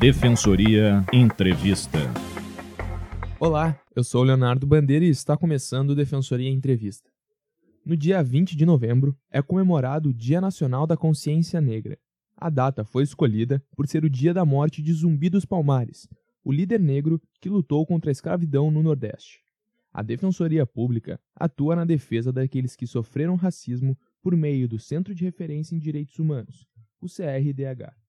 Defensoria 0.00 1.04
Entrevista. 1.12 1.98
Olá, 3.38 3.78
eu 3.94 4.02
sou 4.02 4.22
o 4.22 4.24
Leonardo 4.24 4.66
Bandeira 4.66 5.04
e 5.04 5.10
está 5.10 5.36
começando 5.36 5.90
o 5.90 5.94
Defensoria 5.94 6.48
Entrevista. 6.48 7.10
No 7.84 7.94
dia 7.94 8.22
20 8.22 8.56
de 8.56 8.64
novembro 8.64 9.14
é 9.30 9.42
comemorado 9.42 10.08
o 10.08 10.14
Dia 10.14 10.40
Nacional 10.40 10.86
da 10.86 10.96
Consciência 10.96 11.60
Negra. 11.60 11.98
A 12.34 12.48
data 12.48 12.82
foi 12.82 13.02
escolhida 13.02 13.62
por 13.76 13.86
ser 13.86 14.02
o 14.02 14.08
dia 14.08 14.32
da 14.32 14.42
morte 14.42 14.80
de 14.80 14.90
Zumbi 14.90 15.28
dos 15.28 15.44
Palmares, 15.44 16.08
o 16.42 16.50
líder 16.50 16.80
negro 16.80 17.20
que 17.38 17.50
lutou 17.50 17.84
contra 17.84 18.10
a 18.10 18.12
escravidão 18.12 18.70
no 18.70 18.82
Nordeste. 18.82 19.40
A 19.92 20.02
Defensoria 20.02 20.64
Pública 20.64 21.20
atua 21.36 21.76
na 21.76 21.84
defesa 21.84 22.32
daqueles 22.32 22.74
que 22.74 22.86
sofreram 22.86 23.34
racismo 23.34 23.94
por 24.22 24.34
meio 24.34 24.66
do 24.66 24.78
Centro 24.78 25.14
de 25.14 25.26
Referência 25.26 25.74
em 25.74 25.78
Direitos 25.78 26.18
Humanos, 26.18 26.66
o 27.02 27.06
CRDH. 27.06 27.99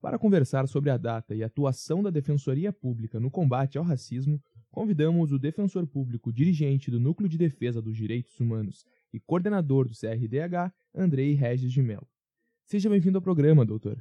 Para 0.00 0.16
conversar 0.16 0.68
sobre 0.68 0.90
a 0.90 0.96
data 0.96 1.34
e 1.34 1.42
a 1.42 1.46
atuação 1.46 2.04
da 2.04 2.10
Defensoria 2.10 2.72
Pública 2.72 3.18
no 3.18 3.32
combate 3.32 3.78
ao 3.78 3.84
racismo, 3.84 4.40
convidamos 4.70 5.32
o 5.32 5.40
defensor 5.40 5.88
público 5.88 6.32
dirigente 6.32 6.88
do 6.88 7.00
Núcleo 7.00 7.28
de 7.28 7.36
Defesa 7.36 7.82
dos 7.82 7.96
Direitos 7.96 8.38
Humanos 8.38 8.84
e 9.12 9.18
coordenador 9.18 9.88
do 9.88 9.94
CRDH, 9.94 10.72
Andrei 10.94 11.34
Regis 11.34 11.72
de 11.72 11.82
Mello. 11.82 12.06
Seja 12.64 12.88
bem-vindo 12.88 13.18
ao 13.18 13.22
programa, 13.22 13.66
doutor. 13.66 14.00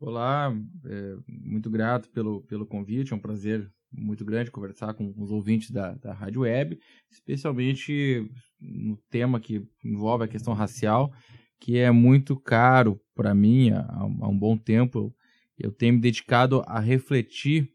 Olá, 0.00 0.50
é, 0.86 1.16
muito 1.28 1.68
grato 1.68 2.08
pelo, 2.08 2.42
pelo 2.44 2.66
convite, 2.66 3.12
é 3.12 3.16
um 3.16 3.20
prazer 3.20 3.70
muito 3.92 4.24
grande 4.24 4.50
conversar 4.50 4.94
com 4.94 5.12
os 5.18 5.30
ouvintes 5.30 5.70
da, 5.70 5.94
da 5.96 6.14
Rádio 6.14 6.42
Web, 6.42 6.78
especialmente 7.10 8.26
no 8.58 8.96
tema 9.10 9.38
que 9.38 9.62
envolve 9.84 10.24
a 10.24 10.28
questão 10.28 10.54
racial, 10.54 11.12
que 11.60 11.76
é 11.76 11.90
muito 11.90 12.40
caro 12.40 12.98
para 13.14 13.34
mim 13.34 13.70
há, 13.70 13.86
há, 13.88 14.28
um 14.28 14.38
bom 14.38 14.56
tempo. 14.56 15.14
Eu 15.58 15.70
tenho 15.70 15.94
me 15.94 16.00
dedicado 16.00 16.62
a 16.66 16.80
refletir 16.80 17.72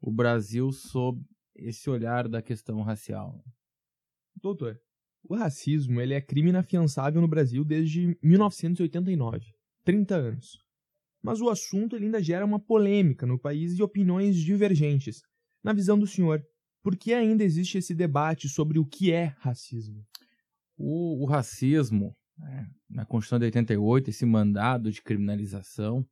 o 0.00 0.10
Brasil 0.10 0.72
sob 0.72 1.20
esse 1.54 1.90
olhar 1.90 2.28
da 2.28 2.40
questão 2.40 2.80
racial. 2.82 3.44
Doutor, 4.40 4.80
o 5.28 5.34
racismo 5.34 6.00
ele 6.00 6.14
é 6.14 6.20
crime 6.20 6.50
inafiançável 6.50 7.20
no 7.20 7.28
Brasil 7.28 7.64
desde 7.64 8.16
1989, 8.22 9.46
30 9.84 10.14
anos. 10.14 10.58
Mas 11.22 11.40
o 11.40 11.50
assunto 11.50 11.96
ainda 11.96 12.22
gera 12.22 12.44
uma 12.44 12.60
polêmica 12.60 13.26
no 13.26 13.38
país 13.38 13.76
e 13.76 13.82
opiniões 13.82 14.36
divergentes. 14.36 15.20
Na 15.62 15.72
visão 15.72 15.98
do 15.98 16.06
senhor, 16.06 16.42
por 16.82 16.96
que 16.96 17.12
ainda 17.12 17.44
existe 17.44 17.76
esse 17.76 17.92
debate 17.92 18.48
sobre 18.48 18.78
o 18.78 18.86
que 18.86 19.12
é 19.12 19.34
racismo? 19.40 20.06
O, 20.76 21.24
o 21.24 21.26
racismo, 21.26 22.16
né, 22.38 22.70
na 22.88 23.04
Constituição 23.04 23.38
de 23.38 23.46
88, 23.46 24.10
esse 24.10 24.24
mandado 24.24 24.90
de 24.90 25.02
criminalização 25.02 26.06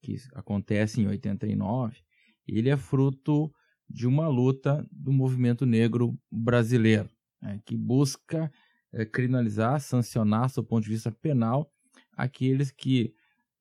que 0.00 0.16
acontece 0.34 1.00
em 1.00 1.06
89, 1.06 1.98
ele 2.46 2.68
é 2.68 2.76
fruto 2.76 3.52
de 3.88 4.06
uma 4.06 4.28
luta 4.28 4.86
do 4.90 5.12
movimento 5.12 5.66
negro 5.66 6.18
brasileiro, 6.30 7.08
né, 7.40 7.60
que 7.64 7.76
busca 7.76 8.50
é, 8.92 9.04
criminalizar, 9.04 9.80
sancionar, 9.80 10.50
do 10.52 10.64
ponto 10.64 10.84
de 10.84 10.90
vista 10.90 11.10
penal, 11.10 11.70
aqueles 12.16 12.70
que 12.70 13.14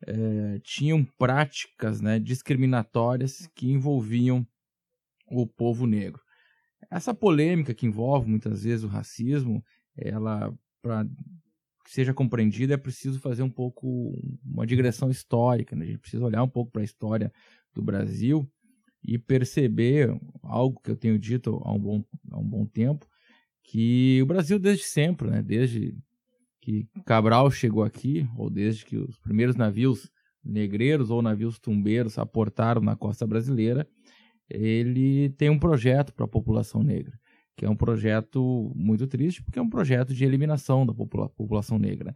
é, 0.06 0.60
tinham 0.64 1.04
práticas 1.18 2.02
né, 2.02 2.20
discriminatórias 2.20 3.48
que 3.56 3.72
envolviam 3.72 4.46
o 5.28 5.48
povo 5.48 5.88
negro. 5.88 6.22
Essa 6.92 7.14
polêmica 7.14 7.74
que 7.74 7.86
envolve 7.86 8.30
muitas 8.30 8.64
vezes 8.64 8.84
o 8.84 8.88
racismo, 8.88 9.64
ela 9.96 10.54
para 10.82 11.08
que 11.84 11.92
seja 11.92 12.14
compreendida 12.14 12.74
é 12.74 12.78
preciso 12.78 13.20
fazer 13.20 13.44
um 13.44 13.50
pouco 13.50 14.18
uma 14.44 14.66
digressão 14.66 15.10
histórica, 15.10 15.76
né? 15.76 15.86
a 15.86 15.88
gente 15.88 16.00
precisa 16.00 16.24
olhar 16.24 16.42
um 16.44 16.50
pouco 16.50 16.72
para 16.72 16.82
a 16.82 16.86
história 16.86 17.32
do 17.74 17.82
Brasil 17.82 18.50
e 19.04 19.18
perceber 19.18 20.18
algo 20.42 20.80
que 20.82 20.92
eu 20.92 20.96
tenho 20.96 21.20
dito 21.20 21.62
há 21.66 21.74
um 21.74 21.80
bom, 21.80 22.04
há 22.32 22.40
um 22.40 22.48
bom 22.48 22.66
tempo, 22.66 23.06
que 23.64 24.22
o 24.22 24.26
Brasil 24.26 24.58
desde 24.58 24.86
sempre, 24.86 25.30
né, 25.30 25.42
desde 25.42 25.98
que 26.62 26.88
Cabral 27.06 27.52
chegou 27.52 27.84
aqui, 27.84 28.26
ou 28.38 28.50
desde 28.50 28.86
que 28.86 28.96
os 28.96 29.18
primeiros 29.18 29.56
navios 29.56 30.10
negreiros 30.44 31.10
ou 31.10 31.22
navios 31.22 31.60
tumbeiros 31.60 32.18
aportaram 32.18 32.82
na 32.82 32.96
costa 32.96 33.28
brasileira, 33.28 33.88
ele 34.50 35.30
tem 35.32 35.50
um 35.50 35.60
projeto 35.60 36.14
para 36.14 36.26
a 36.26 36.30
população 36.30 36.82
negra, 36.82 37.18
que 37.56 37.66
é 37.66 37.70
um 37.70 37.76
projeto 37.76 38.72
muito 38.76 39.08
triste, 39.08 39.44
porque 39.44 39.60
é 39.60 39.62
um 39.62 39.70
projeto 39.70 40.14
de 40.14 40.26
eliminação 40.26 40.86
da 40.86 40.94
popula 40.94 41.30
população 41.30 41.78
negra 41.78 42.16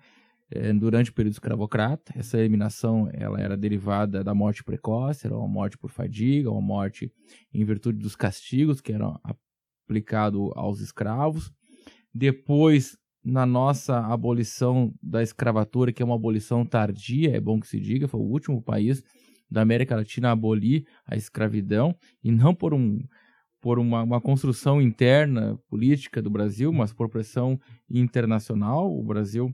é, 0.50 0.74
durante 0.74 1.10
o 1.10 1.14
período 1.14 1.34
escravocrata. 1.34 2.14
Essa 2.16 2.38
eliminação 2.38 3.10
ela 3.14 3.40
era 3.40 3.56
derivada 3.56 4.24
da 4.24 4.34
morte 4.34 4.64
precoce, 4.64 5.28
era 5.28 5.38
uma 5.38 5.48
morte 5.48 5.78
por 5.78 5.92
fadiga, 5.92 6.52
uma 6.52 6.62
morte 6.62 7.12
em 7.54 7.64
virtude 7.64 8.00
dos 8.00 8.16
castigos 8.16 8.82
que 8.82 8.94
eram 8.94 9.20
aplicados 9.86 10.52
aos 10.56 10.80
escravos. 10.80 11.52
Depois, 12.14 12.98
na 13.24 13.46
nossa 13.46 14.00
abolição 14.00 14.94
da 15.02 15.22
escravatura, 15.22 15.92
que 15.92 16.02
é 16.02 16.06
uma 16.06 16.16
abolição 16.16 16.66
tardia, 16.66 17.36
é 17.36 17.40
bom 17.40 17.60
que 17.60 17.68
se 17.68 17.80
diga, 17.80 18.08
foi 18.08 18.20
o 18.20 18.24
último 18.24 18.62
país 18.62 19.04
da 19.50 19.62
América 19.62 19.96
Latina 19.96 20.30
a 20.30 20.32
abolir 20.32 20.86
a 21.06 21.16
escravidão, 21.16 21.96
e 22.24 22.32
não 22.32 22.54
por 22.54 22.74
um 22.74 23.00
por 23.68 23.80
uma, 23.80 24.02
uma, 24.02 24.22
construção 24.22 24.82
interna 24.82 25.60
política 25.68 26.22
do 26.22 26.30
Brasil, 26.30 26.72
mas 26.72 26.94
por 26.94 27.10
pressão 27.10 27.60
internacional. 27.90 28.98
O 28.98 29.04
Brasil 29.04 29.54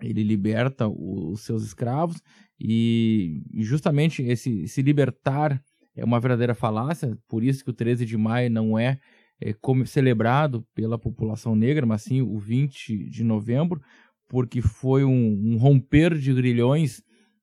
ele 0.00 0.22
liberta 0.22 0.86
os 0.86 1.40
seus 1.40 1.64
escravos 1.64 2.22
e 2.56 3.42
justamente 3.52 4.22
esse 4.22 4.68
se 4.68 4.80
libertar 4.80 5.60
é 5.96 6.04
uma 6.04 6.20
verdadeira 6.20 6.54
falácia, 6.54 7.18
por 7.26 7.42
isso 7.42 7.64
que 7.64 7.70
o 7.70 7.72
13 7.72 8.06
de 8.06 8.16
maio 8.16 8.48
não 8.48 8.78
é, 8.78 9.00
é 9.40 9.52
como, 9.54 9.84
celebrado 9.84 10.64
pela 10.72 10.96
população 10.96 11.56
negra, 11.56 11.84
mas 11.84 12.02
sim 12.02 12.22
o 12.22 12.38
20 12.38 13.10
de 13.10 13.24
novembro, 13.24 13.82
porque 14.28 14.62
foi 14.62 15.04
um, 15.04 15.52
um 15.52 15.56
romper 15.56 16.16
de 16.16 16.32
grilhões, 16.32 17.02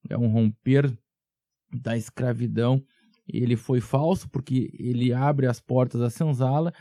é 0.10 0.18
um 0.18 0.28
romper 0.30 0.98
da 1.74 1.98
escravidão. 1.98 2.82
Ele 3.28 3.56
foi 3.56 3.80
falso 3.80 4.30
porque 4.30 4.72
ele 4.78 5.14
abre 5.14 5.48
as 5.48 5.60
portas 5.60 6.02
da 6.02 6.10
senzala, 6.10 6.74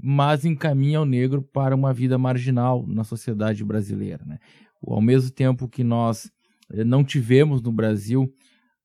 mas 0.00 0.44
encaminha 0.44 1.00
o 1.00 1.04
negro 1.04 1.42
para 1.42 1.74
uma 1.74 1.92
vida 1.92 2.16
marginal 2.16 2.86
na 2.86 3.02
sociedade 3.02 3.64
brasileira. 3.64 4.24
Né? 4.24 4.38
ao 4.86 5.00
mesmo 5.00 5.30
tempo 5.30 5.68
que 5.68 5.82
nós 5.82 6.30
eh, 6.70 6.84
não 6.84 7.04
tivemos 7.04 7.62
no 7.62 7.72
Brasil 7.72 8.32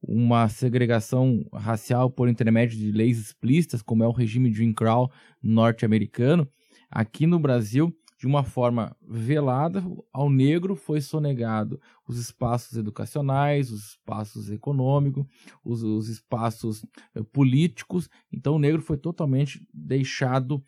uma 0.02 0.50
segregação 0.50 1.46
racial 1.53 2.09
por 2.09 2.28
intermédio 2.28 2.78
de 2.78 2.91
leis 2.91 3.19
explícitas, 3.19 3.81
como 3.81 4.03
é 4.03 4.07
o 4.07 4.12
regime 4.12 4.53
Jim 4.53 4.73
Crow 4.73 5.09
norte-americano, 5.41 6.47
aqui 6.90 7.25
no 7.25 7.40
Brasil, 7.40 7.96
de 8.23 8.28
uma 8.28 8.41
forma 8.41 8.95
velada, 9.06 9.84
ao 10.13 10.29
negro 10.29 10.78
foi 10.78 11.01
sonegado 11.01 11.78
os 12.07 12.17
espaços 12.17 12.78
educacionais, 12.78 13.69
os 13.69 13.89
espaços 13.89 14.50
econômicos, 14.50 15.25
os, 15.61 15.84
os 15.84 16.07
espaços 16.07 16.85
eh, 17.13 17.22
políticos. 17.34 18.09
Então, 18.31 18.56
o 18.56 18.59
negro 18.59 18.81
foi 18.81 18.95
totalmente 18.95 19.67
deixado 19.73 20.63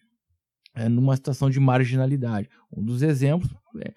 é, 0.73 0.89
numa 0.89 1.16
situação 1.16 1.49
de 1.49 1.57
marginalidade. 1.57 2.49
Um 2.69 2.83
dos 2.83 3.01
exemplos 3.01 3.49
é, 3.77 3.93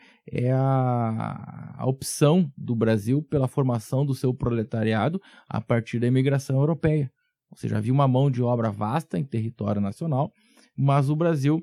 é 0.46 0.52
a, 0.52 1.74
a, 1.78 1.84
opção 1.84 2.52
do 2.56 2.76
Brasil 2.76 3.24
pela 3.24 3.48
formação 3.48 4.06
do 4.06 4.14
seu 4.14 4.32
proletariado 4.32 5.20
a 5.48 5.60
partir 5.60 5.98
da 5.98 6.06
imigração 6.06 6.60
europeia. 6.60 7.10
Ou 7.50 7.56
seja, 7.56 7.78
havia 7.78 7.92
uma 7.92 8.06
mão 8.06 8.30
de 8.30 8.40
obra 8.40 8.70
vasta 8.70 9.18
em 9.18 9.24
território 9.24 9.80
nacional, 9.80 10.32
mas 10.76 11.10
o 11.10 11.16
Brasil 11.16 11.60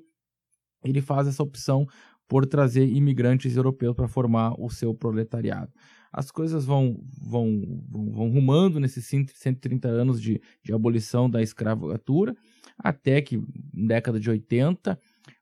ele 0.86 1.02
faz 1.02 1.28
essa 1.28 1.44
opção 1.44 1.88
por 2.28 2.46
trazer 2.46 2.88
imigrantes 2.88 3.56
europeus 3.56 3.96
para 3.96 4.08
formar 4.08 4.54
o 4.60 4.70
seu 4.70 4.94
proletariado. 4.94 5.72
As 6.12 6.32
coisas 6.32 6.66
vão, 6.66 6.98
vão, 7.22 7.84
vão, 7.90 8.30
rumando 8.30 8.80
nesses 8.80 9.06
130 9.06 9.88
anos 9.88 10.22
de, 10.22 10.42
de 10.64 10.74
abolição 10.74 11.30
da 11.30 11.42
escravatura, 11.42 12.36
até 12.78 13.22
que, 13.22 13.38
na 13.74 13.88
década 13.88 14.20
de 14.20 14.30
80, 14.30 14.98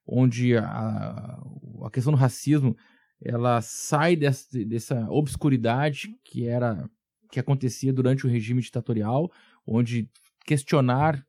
onde 0.05 0.57
a, 0.57 1.39
a 1.83 1.89
questão 1.91 2.11
do 2.11 2.17
racismo 2.17 2.75
ela 3.21 3.61
sai 3.61 4.15
dessa, 4.15 4.65
dessa 4.65 5.07
obscuridade 5.09 6.09
que 6.25 6.47
era 6.47 6.89
que 7.31 7.39
acontecia 7.39 7.91
durante 7.91 8.27
o 8.27 8.29
regime 8.29 8.61
ditatorial, 8.61 9.31
onde 9.65 10.07
questionar 10.45 11.25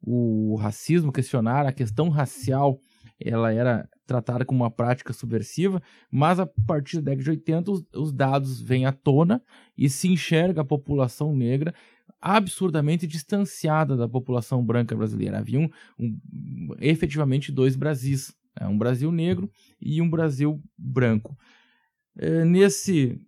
o 0.00 0.56
racismo, 0.56 1.12
questionar 1.12 1.66
a 1.66 1.72
questão 1.72 2.08
racial, 2.08 2.80
ela 3.24 3.52
era 3.52 3.88
tratada 4.06 4.44
como 4.44 4.62
uma 4.62 4.70
prática 4.70 5.12
subversiva, 5.12 5.82
mas 6.10 6.38
a 6.38 6.46
partir 6.66 6.96
da 6.96 7.12
década 7.12 7.22
de 7.22 7.30
80 7.30 7.70
os, 7.70 7.84
os 7.94 8.12
dados 8.12 8.60
vêm 8.60 8.86
à 8.86 8.92
tona 8.92 9.42
e 9.76 9.88
se 9.88 10.08
enxerga 10.08 10.62
a 10.62 10.64
população 10.64 11.34
negra 11.34 11.74
absurdamente 12.20 13.06
distanciada 13.06 13.96
da 13.96 14.08
população 14.08 14.64
branca 14.64 14.94
brasileira. 14.94 15.38
Havia 15.38 15.58
um, 15.58 15.68
um, 15.98 16.68
efetivamente 16.80 17.50
dois 17.50 17.74
Brasis, 17.74 18.32
né? 18.58 18.68
um 18.68 18.78
Brasil 18.78 19.10
negro 19.10 19.50
e 19.80 20.00
um 20.00 20.08
Brasil 20.08 20.62
branco. 20.78 21.36
É, 22.16 22.44
nesse 22.44 23.20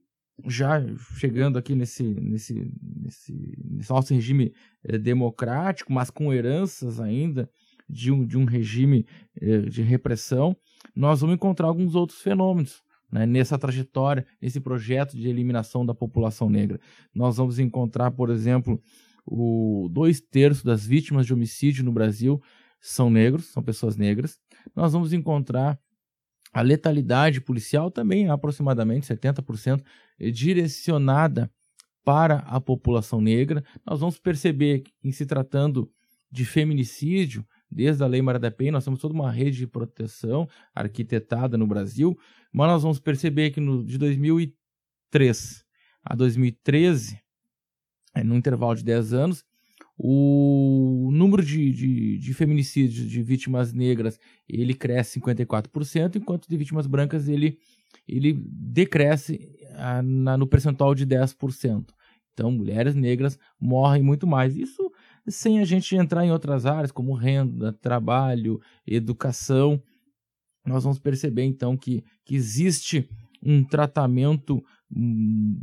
já 0.47 0.81
chegando 1.17 1.59
aqui 1.59 1.75
nesse, 1.75 2.03
nesse, 2.03 2.73
nesse, 2.83 3.57
nesse 3.65 3.91
nosso 3.91 4.13
regime 4.13 4.53
é, 4.83 4.99
democrático, 4.99 5.93
mas 5.93 6.11
com 6.11 6.33
heranças 6.33 7.01
ainda 7.01 7.49
de 7.89 8.11
um, 8.11 8.27
de 8.27 8.37
um 8.39 8.45
regime 8.45 9.07
é, 9.41 9.61
de 9.61 9.83
repressão, 9.83 10.57
nós 10.95 11.21
vamos 11.21 11.35
encontrar 11.35 11.69
alguns 11.69 11.95
outros 11.95 12.21
fenômenos. 12.21 12.83
Né, 13.13 13.27
nessa 13.27 13.57
trajetória, 13.57 14.27
nesse 14.43 14.59
projeto 14.59 15.17
de 15.17 15.29
eliminação 15.29 15.87
da 15.87 15.95
população 15.95 16.51
negra. 16.51 16.81
Nós 17.15 17.37
vamos 17.37 17.61
encontrar, 17.61 18.11
por 18.11 18.29
exemplo, 18.29 18.83
o 19.25 19.89
dois 19.93 20.21
terços 20.21 20.65
das 20.65 20.85
vítimas 20.85 21.25
de 21.25 21.33
homicídio 21.33 21.85
no 21.85 21.93
Brasil 21.93 22.43
são 22.81 23.09
negros, 23.09 23.47
são 23.47 23.63
pessoas 23.63 23.97
negras. 23.97 24.41
Nós 24.75 24.93
vamos 24.93 25.13
encontrar 25.13 25.79
a 26.53 26.61
letalidade 26.61 27.41
policial 27.41 27.91
também 27.91 28.29
aproximadamente 28.29 29.07
70% 29.07 29.83
direcionada 30.33 31.51
para 32.05 32.39
a 32.41 32.61
população 32.61 33.21
negra. 33.21 33.65
Nós 33.87 34.01
vamos 34.01 34.19
perceber 34.19 34.81
que, 34.81 34.93
em 35.03 35.11
se 35.11 35.25
tratando 35.25 35.91
de 36.31 36.45
feminicídio, 36.45 37.45
desde 37.75 38.05
a 38.05 38.07
Lei 38.07 38.23
Maria 38.23 38.39
da 38.39 38.51
Penha, 38.51 38.73
nós 38.73 38.85
temos 38.85 39.01
toda 39.01 39.13
uma 39.13 39.31
rede 39.31 39.59
de 39.59 39.67
proteção 39.67 40.49
arquitetada 40.73 41.59
no 41.59 41.67
Brasil, 41.67 42.17
mas 42.53 42.69
nós 42.69 42.83
vamos 42.83 43.01
perceber 43.01 43.51
que 43.51 43.61
no, 43.61 43.85
de 43.85 43.99
2003 43.99 45.65
a 46.05 46.15
2013, 46.15 47.19
é, 48.15 48.23
no 48.23 48.37
intervalo 48.37 48.77
de 48.77 48.85
10 48.85 49.13
anos, 49.13 49.45
o 49.97 51.09
número 51.13 51.45
de, 51.45 51.73
de, 51.73 52.19
de, 52.19 52.35
feminicídios 52.35 53.09
de 53.09 53.23
vítimas 53.23 53.73
negras 53.73 54.19
ele 54.49 54.75
cresce 54.75 55.21
54%, 55.21 56.17
enquanto 56.17 56.49
de 56.49 56.57
vítimas 56.57 56.87
brancas 56.87 57.29
ele, 57.29 57.59
ele 58.07 58.33
decresce 58.33 59.57
a, 59.75 60.03
na, 60.03 60.37
no 60.37 60.47
percentual 60.47 60.95
de 60.95 61.07
10%. 61.07 61.87
Então, 62.33 62.51
mulheres 62.51 62.95
negras 62.95 63.39
morrem 63.59 64.03
muito 64.03 64.27
mais. 64.27 64.57
Isso 64.57 64.93
sem 65.29 65.61
a 65.61 65.65
gente 65.65 65.97
entrar 65.97 66.25
em 66.25 66.33
outras 66.33 66.67
áreas, 66.67 66.93
como 66.93 67.15
renda, 67.15 67.73
trabalho, 67.73 68.61
educação. 68.87 69.83
Nós 70.65 70.85
vamos 70.85 70.99
perceber, 70.99 71.45
então, 71.45 71.77
que, 71.77 72.05
que 72.25 72.35
existe 72.35 73.09
um 73.43 73.63
tratamento 73.63 74.65
hum, 74.91 75.61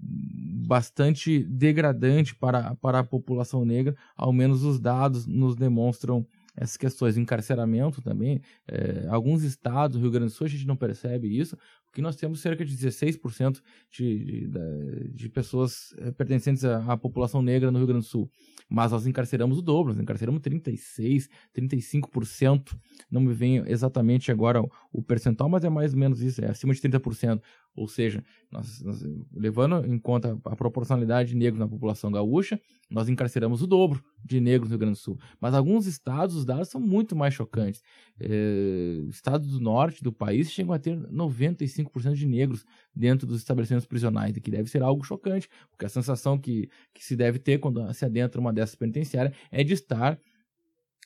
bastante 0.68 1.44
degradante 1.44 2.36
para, 2.36 2.76
para 2.76 3.00
a 3.00 3.04
população 3.04 3.66
negra, 3.66 3.96
ao 4.16 4.32
menos 4.32 4.64
os 4.64 4.80
dados 4.80 5.26
nos 5.26 5.56
demonstram 5.56 6.26
essas 6.56 6.78
questões 6.78 7.18
encarceramento 7.18 8.02
também. 8.02 8.42
É, 8.68 9.08
alguns 9.10 9.44
estados, 9.44 10.00
Rio 10.00 10.12
Grande 10.12 10.28
do 10.28 10.36
Sul, 10.36 10.46
a 10.46 10.50
gente 10.50 10.68
não 10.68 10.76
percebe 10.76 11.28
isso, 11.28 11.58
porque 11.92 12.02
nós 12.02 12.16
temos 12.16 12.40
cerca 12.40 12.64
de 12.64 12.74
16% 12.74 13.62
de, 13.92 14.48
de, 14.48 15.10
de 15.14 15.30
pessoas 15.30 15.94
eh, 15.98 16.12
pertencentes 16.12 16.64
à, 16.64 16.94
à, 16.94 16.98
população 16.98 17.42
negra 17.42 17.70
no 17.70 17.78
Rio 17.78 17.88
Grande 17.88 18.06
do 18.06 18.10
Sul. 18.10 18.32
Mas 18.70 18.94
nós 18.94 19.06
encarceramos 19.06 19.58
o 19.58 19.62
dobro, 19.62 19.92
nós 19.92 20.02
encarceramos 20.02 20.42
36%, 20.42 21.28
35%. 21.54 22.78
Não 23.12 23.20
me 23.20 23.34
vem 23.34 23.58
exatamente 23.68 24.32
agora 24.32 24.62
o, 24.62 24.70
o 24.94 25.04
percentual, 25.04 25.50
mas 25.50 25.66
é 25.66 25.70
mais 25.70 25.92
ou 25.92 26.00
menos 26.00 26.22
isso, 26.22 26.42
é 26.42 26.50
acima 26.50 26.74
de 26.74 26.80
30%. 26.80 27.42
Ou 27.76 27.88
seja, 27.88 28.24
nós, 28.52 28.82
nós, 28.82 29.02
levando 29.34 29.86
em 29.86 29.98
conta 29.98 30.38
a 30.44 30.56
proporcionalidade 30.56 31.30
de 31.30 31.36
negros 31.36 31.60
na 31.60 31.68
população 31.68 32.12
gaúcha, 32.12 32.60
nós 32.90 33.08
encarceramos 33.08 33.62
o 33.62 33.68
dobro 33.68 34.04
de 34.24 34.42
negros 34.42 34.70
no 34.70 34.74
Rio 34.74 34.80
Grande 34.80 34.98
do 34.98 35.02
Sul. 35.02 35.18
Mas 35.40 35.54
alguns 35.54 35.86
estados, 35.86 36.36
os 36.36 36.44
dados 36.44 36.68
são 36.68 36.82
muito 36.82 37.16
mais 37.16 37.34
chocantes. 37.34 37.82
É, 38.20 39.06
estados 39.10 39.52
do 39.52 39.62
norte 39.62 40.04
do 40.04 40.12
país 40.12 40.52
chegam 40.52 40.74
a 40.74 40.80
ter 40.80 40.98
95% 40.98 42.14
de 42.14 42.26
negros 42.26 42.66
dentro 42.94 43.26
dos 43.26 43.38
estabelecimentos 43.38 43.88
prisionais, 43.88 44.38
que 44.38 44.52
deve 44.52 44.70
ser 44.70 44.84
algo 44.84 45.04
chocante, 45.04 45.50
porque 45.70 45.86
a 45.86 45.90
sensação 45.90 46.38
que, 46.38 46.70
que 46.94 47.04
se 47.04 47.16
deve 47.16 47.40
ter 47.40 47.60
quando 47.60 47.92
se 47.94 48.04
adentra 48.04 48.42
uma 48.42 48.52
dessas 48.52 48.76
penitenciárias 48.76 49.34
é 49.50 49.64
de 49.64 49.74
estar 49.74 50.20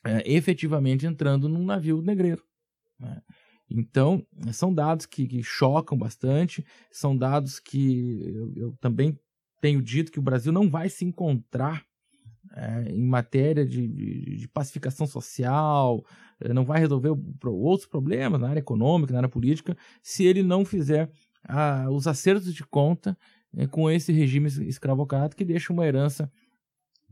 é, 0.03 0.23
efetivamente 0.31 1.05
entrando 1.05 1.47
num 1.47 1.63
navio 1.63 2.01
negreiro. 2.01 2.43
Né? 2.99 3.21
Então, 3.69 4.25
são 4.53 4.73
dados 4.73 5.05
que, 5.05 5.27
que 5.27 5.41
chocam 5.43 5.97
bastante, 5.97 6.65
são 6.91 7.17
dados 7.17 7.59
que 7.59 8.21
eu, 8.23 8.53
eu, 8.55 8.77
também 8.79 9.17
tenho 9.59 9.81
dito 9.81 10.11
que 10.11 10.19
o 10.19 10.23
Brasil 10.23 10.51
não 10.51 10.69
vai 10.69 10.87
se 10.89 11.03
encontrar 11.03 11.83
é, 12.55 12.91
em 12.91 13.03
matéria 13.03 13.65
de, 13.65 13.87
de, 13.87 14.37
de, 14.37 14.47
pacificação 14.47 15.07
social, 15.07 16.05
é, 16.39 16.53
não 16.53 16.63
vai 16.63 16.79
resolver 16.79 17.11
outros 17.43 17.89
problemas 17.89 18.39
na 18.39 18.49
área 18.49 18.59
econômica, 18.59 19.13
na 19.13 19.19
área 19.19 19.29
política, 19.29 19.75
se 20.01 20.23
ele 20.23 20.43
não 20.43 20.63
fizer 20.63 21.09
ah, 21.43 21.87
os 21.89 22.07
acertos 22.07 22.53
de 22.53 22.63
conta 22.63 23.17
é, 23.57 23.65
com 23.65 23.89
esse 23.89 24.11
regime 24.11 24.47
escravocrata 24.67 25.35
que 25.35 25.43
deixa 25.43 25.73
uma 25.73 25.85
herança 25.85 26.31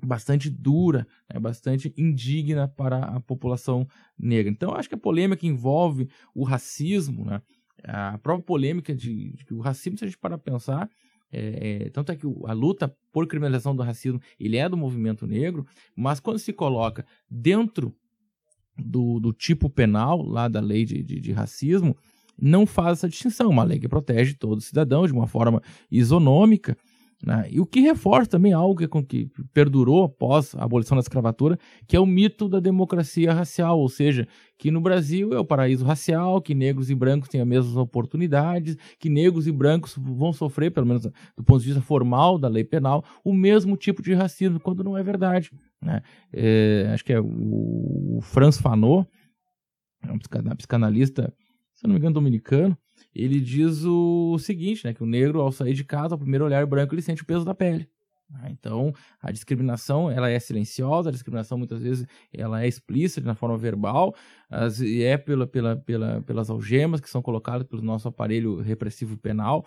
bastante 0.03 0.49
dura, 0.49 1.07
né, 1.31 1.39
bastante 1.39 1.93
indigna 1.97 2.67
para 2.67 2.99
a 2.99 3.19
população 3.19 3.87
negra. 4.17 4.51
Então, 4.51 4.73
acho 4.75 4.89
que 4.89 4.95
a 4.95 4.97
polêmica 4.97 5.45
envolve 5.45 6.09
o 6.33 6.43
racismo, 6.43 7.25
né, 7.25 7.41
a 7.83 8.17
própria 8.17 8.45
polêmica 8.45 8.95
de, 8.95 9.33
de 9.33 9.45
que 9.45 9.53
o 9.53 9.59
racismo, 9.59 9.97
se 9.97 10.05
a 10.05 10.07
gente 10.07 10.17
para 10.17 10.37
pensar, 10.37 10.89
é, 11.31 11.85
é, 11.85 11.89
tanto 11.89 12.11
é 12.11 12.15
que 12.15 12.27
a 12.45 12.53
luta 12.53 12.95
por 13.11 13.27
criminalização 13.27 13.75
do 13.75 13.81
racismo 13.81 14.21
ele 14.39 14.57
é 14.57 14.69
do 14.69 14.77
movimento 14.77 15.25
negro, 15.25 15.65
mas 15.95 16.19
quando 16.19 16.37
se 16.37 16.53
coloca 16.53 17.05
dentro 17.27 17.95
do, 18.77 19.19
do 19.19 19.33
tipo 19.33 19.69
penal 19.69 20.21
lá 20.21 20.47
da 20.47 20.59
lei 20.59 20.85
de, 20.85 21.01
de, 21.01 21.19
de 21.19 21.31
racismo, 21.31 21.97
não 22.39 22.65
faz 22.65 22.99
essa 22.99 23.09
distinção. 23.09 23.49
Uma 23.49 23.63
lei 23.63 23.79
que 23.79 23.87
protege 23.87 24.33
todo 24.35 24.61
cidadão 24.61 25.05
de 25.05 25.13
uma 25.13 25.27
forma 25.27 25.61
isonômica 25.89 26.77
né? 27.25 27.47
E 27.49 27.61
o 27.61 27.65
que 27.65 27.79
reforça 27.79 28.31
também 28.31 28.51
algo 28.51 28.75
que, 28.75 29.03
que 29.03 29.31
perdurou 29.53 30.03
após 30.03 30.53
a 30.55 30.65
abolição 30.65 30.97
da 30.97 31.01
escravatura, 31.01 31.57
que 31.87 31.95
é 31.95 31.99
o 31.99 32.05
mito 32.05 32.49
da 32.49 32.59
democracia 32.59 33.33
racial, 33.33 33.79
ou 33.79 33.87
seja, 33.87 34.27
que 34.57 34.69
no 34.69 34.81
Brasil 34.81 35.33
é 35.33 35.39
o 35.39 35.45
paraíso 35.45 35.85
racial, 35.85 36.41
que 36.41 36.53
negros 36.53 36.89
e 36.89 36.95
brancos 36.95 37.29
têm 37.29 37.39
as 37.39 37.47
mesmas 37.47 37.77
oportunidades, 37.77 38.75
que 38.99 39.09
negros 39.09 39.47
e 39.47 39.53
brancos 39.53 39.95
vão 39.97 40.33
sofrer, 40.33 40.71
pelo 40.71 40.85
menos 40.85 41.03
do 41.03 41.43
ponto 41.45 41.61
de 41.61 41.67
vista 41.67 41.81
formal 41.81 42.37
da 42.37 42.49
lei 42.49 42.65
penal, 42.65 43.05
o 43.23 43.33
mesmo 43.33 43.77
tipo 43.77 44.01
de 44.01 44.13
racismo, 44.13 44.59
quando 44.59 44.83
não 44.83 44.97
é 44.97 45.03
verdade. 45.03 45.49
Né? 45.81 46.01
É, 46.33 46.89
acho 46.93 47.05
que 47.05 47.13
é 47.13 47.21
o 47.21 48.19
Franz 48.21 48.57
Fanon, 48.57 49.05
é 50.05 50.11
um 50.11 50.55
psicanalista, 50.57 51.33
se 51.73 51.87
não 51.87 51.93
me 51.93 51.99
engano, 51.99 52.15
dominicano, 52.15 52.77
ele 53.15 53.39
diz 53.39 53.83
o 53.83 54.37
seguinte, 54.39 54.85
né, 54.85 54.93
que 54.93 55.03
o 55.03 55.05
negro 55.05 55.41
ao 55.41 55.51
sair 55.51 55.73
de 55.73 55.83
casa, 55.83 56.15
ao 56.15 56.19
primeiro 56.19 56.45
olhar 56.45 56.65
branco, 56.65 56.93
ele 56.93 57.01
sente 57.01 57.21
o 57.21 57.25
peso 57.25 57.45
da 57.45 57.53
pele. 57.53 57.87
Ah, 58.35 58.49
então, 58.49 58.93
a 59.21 59.31
discriminação 59.31 60.09
ela 60.09 60.29
é 60.29 60.39
silenciosa, 60.39 61.09
a 61.09 61.11
discriminação 61.11 61.57
muitas 61.57 61.81
vezes 61.83 62.07
ela 62.33 62.63
é 62.63 62.67
explícita 62.67 63.25
na 63.27 63.35
forma 63.35 63.57
verbal, 63.57 64.15
as, 64.49 64.79
e 64.79 65.03
é 65.03 65.17
pela, 65.17 65.45
pela, 65.45 65.75
pela, 65.75 66.21
pelas 66.21 66.49
algemas 66.49 66.99
que 66.99 67.09
são 67.09 67.21
colocadas 67.21 67.67
pelo 67.67 67.81
nosso 67.83 68.07
aparelho 68.07 68.59
repressivo 68.59 69.17
penal. 69.17 69.65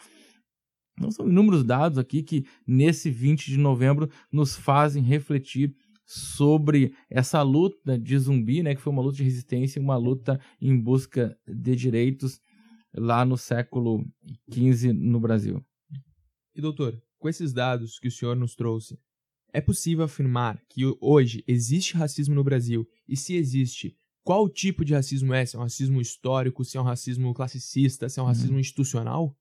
Então, 0.98 1.10
são 1.10 1.28
inúmeros 1.28 1.62
dados 1.62 1.98
aqui 1.98 2.22
que, 2.22 2.44
nesse 2.66 3.10
20 3.10 3.46
de 3.50 3.58
novembro, 3.58 4.08
nos 4.32 4.56
fazem 4.56 5.02
refletir 5.02 5.74
sobre 6.06 6.94
essa 7.10 7.42
luta 7.42 7.98
de 7.98 8.16
zumbi, 8.18 8.62
né, 8.62 8.74
que 8.74 8.80
foi 8.80 8.92
uma 8.92 9.02
luta 9.02 9.16
de 9.16 9.24
resistência, 9.24 9.82
uma 9.82 9.96
luta 9.96 10.40
em 10.60 10.76
busca 10.78 11.36
de 11.46 11.74
direitos 11.76 12.40
lá 12.96 13.24
no 13.24 13.36
século 13.36 14.04
XV 14.50 14.92
no 14.92 15.20
Brasil. 15.20 15.64
E 16.54 16.60
doutor, 16.60 17.00
com 17.18 17.28
esses 17.28 17.52
dados 17.52 17.98
que 17.98 18.08
o 18.08 18.10
senhor 18.10 18.36
nos 18.36 18.54
trouxe, 18.54 18.98
é 19.52 19.60
possível 19.60 20.04
afirmar 20.04 20.62
que 20.68 20.82
hoje 21.00 21.44
existe 21.46 21.96
racismo 21.96 22.34
no 22.34 22.44
Brasil 22.44 22.86
e 23.08 23.16
se 23.16 23.34
existe, 23.34 23.96
qual 24.22 24.48
tipo 24.48 24.84
de 24.84 24.92
racismo 24.92 25.32
é? 25.32 25.46
Se 25.46 25.56
é 25.56 25.58
um 25.58 25.62
racismo 25.62 26.00
histórico, 26.00 26.64
se 26.64 26.76
é 26.76 26.80
um 26.80 26.84
racismo 26.84 27.32
classicista, 27.32 28.08
se 28.08 28.18
é 28.18 28.22
um 28.22 28.26
uhum. 28.26 28.32
racismo 28.32 28.58
institucional? 28.58 29.36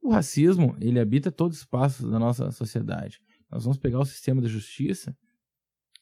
O 0.00 0.10
racismo, 0.10 0.76
ele 0.80 0.98
habita 0.98 1.30
todo 1.30 1.52
o 1.52 1.54
espaço 1.54 2.10
da 2.10 2.18
nossa 2.18 2.50
sociedade. 2.50 3.20
Nós 3.50 3.64
vamos 3.64 3.78
pegar 3.78 4.00
o 4.00 4.04
sistema 4.06 4.40
da 4.40 4.48
justiça. 4.48 5.16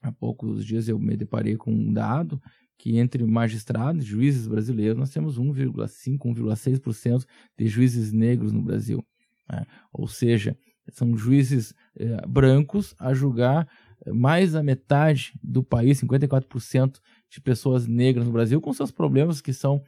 Há 0.01 0.13
poucos 0.13 0.65
dias 0.65 0.89
eu 0.89 0.99
me 0.99 1.17
deparei 1.17 1.57
com 1.57 1.73
um 1.73 1.93
dado 1.93 2.41
que 2.83 2.99
entre 2.99 3.25
magistrados, 3.25 4.05
juízes 4.05 4.49
brasileiros, 4.49 4.99
nós 4.99 5.11
temos 5.11 5.39
1,5%, 5.39 6.19
1,6% 6.19 7.25
de 7.57 7.69
juízes 7.69 8.13
negros 8.13 8.51
no 8.51 8.61
Brasil. 8.61 9.07
Né? 9.49 9.65
Ou 9.93 10.09
seja, 10.09 10.59
são 10.89 11.17
juízes 11.17 11.73
eh, 11.97 12.27
brancos 12.27 12.93
a 12.99 13.15
julgar 13.15 13.69
mais 14.13 14.51
da 14.51 14.65
metade 14.65 15.33
do 15.41 15.63
país, 15.63 16.03
54% 16.03 16.99
de 17.31 17.41
pessoas 17.41 17.87
negras 17.87 18.27
no 18.27 18.33
Brasil, 18.33 18.61
com 18.61 18.73
seus 18.73 18.91
problemas 18.91 19.41
que 19.41 19.53
são, 19.53 19.81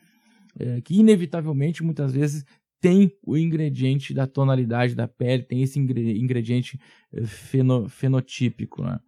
eh, 0.56 0.80
que 0.80 0.94
inevitavelmente 0.94 1.82
muitas 1.82 2.12
vezes 2.12 2.44
tem 2.80 3.10
o 3.26 3.36
ingrediente 3.36 4.14
da 4.14 4.24
tonalidade 4.24 4.94
da 4.94 5.08
pele, 5.08 5.42
tem 5.42 5.62
esse 5.62 5.80
ingrediente 5.80 6.78
eh, 7.12 7.24
feno, 7.24 7.88
fenotípico, 7.88 8.84
né? 8.84 9.00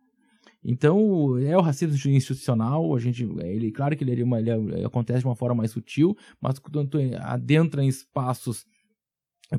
Então, 0.68 1.38
é 1.38 1.56
o 1.56 1.60
racismo 1.60 2.10
institucional, 2.10 2.92
a 2.92 2.98
gente, 2.98 3.22
ele, 3.44 3.70
claro 3.70 3.96
que 3.96 4.02
ele, 4.02 4.20
é 4.20 4.24
uma, 4.24 4.40
ele 4.40 4.84
acontece 4.84 5.20
de 5.20 5.26
uma 5.26 5.36
forma 5.36 5.54
mais 5.54 5.70
sutil, 5.70 6.16
mas 6.40 6.58
quando 6.58 6.88
tu 6.88 6.98
adentra 7.20 7.84
em 7.84 7.86
espaços 7.86 8.66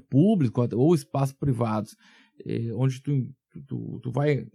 públicos 0.09 0.67
ou 0.73 0.93
espaços 0.93 1.33
privados, 1.33 1.95
onde 2.75 3.01
tu, 3.01 3.33
tu, 3.65 3.99
tu 4.01 4.11
vai 4.11 4.45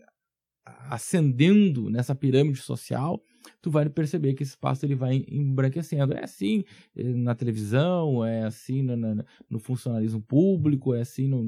ascendendo 0.91 1.89
nessa 1.89 2.15
pirâmide 2.15 2.61
social, 2.61 3.25
tu 3.63 3.71
vai 3.71 3.89
perceber 3.89 4.35
que 4.35 4.43
esse 4.43 4.53
espaço 4.53 4.85
ele 4.85 4.95
vai 4.95 5.25
embranquecendo. 5.29 6.13
É 6.13 6.23
assim 6.23 6.65
na 6.95 7.35
televisão, 7.35 8.23
é 8.25 8.45
assim 8.45 8.83
no, 8.83 9.25
no, 9.49 9.59
funcionalismo 9.59 10.21
público, 10.21 10.95
é 10.95 11.01
assim 11.01 11.27
no, 11.29 11.43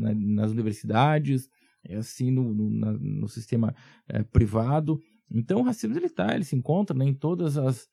na, 0.00 0.12
nas 0.14 0.50
universidades, 0.50 1.48
é 1.48 1.59
assim 1.88 2.30
no, 2.30 2.52
no 2.52 3.28
sistema 3.28 3.74
é, 4.08 4.22
privado. 4.22 5.00
Então 5.30 5.60
o 5.60 5.62
racismo 5.62 5.96
ele 5.96 6.08
tá, 6.08 6.34
ele 6.34 6.44
se 6.44 6.56
encontra 6.56 6.96
né, 6.96 7.04
em 7.04 7.14
todas 7.14 7.56
as 7.56 7.88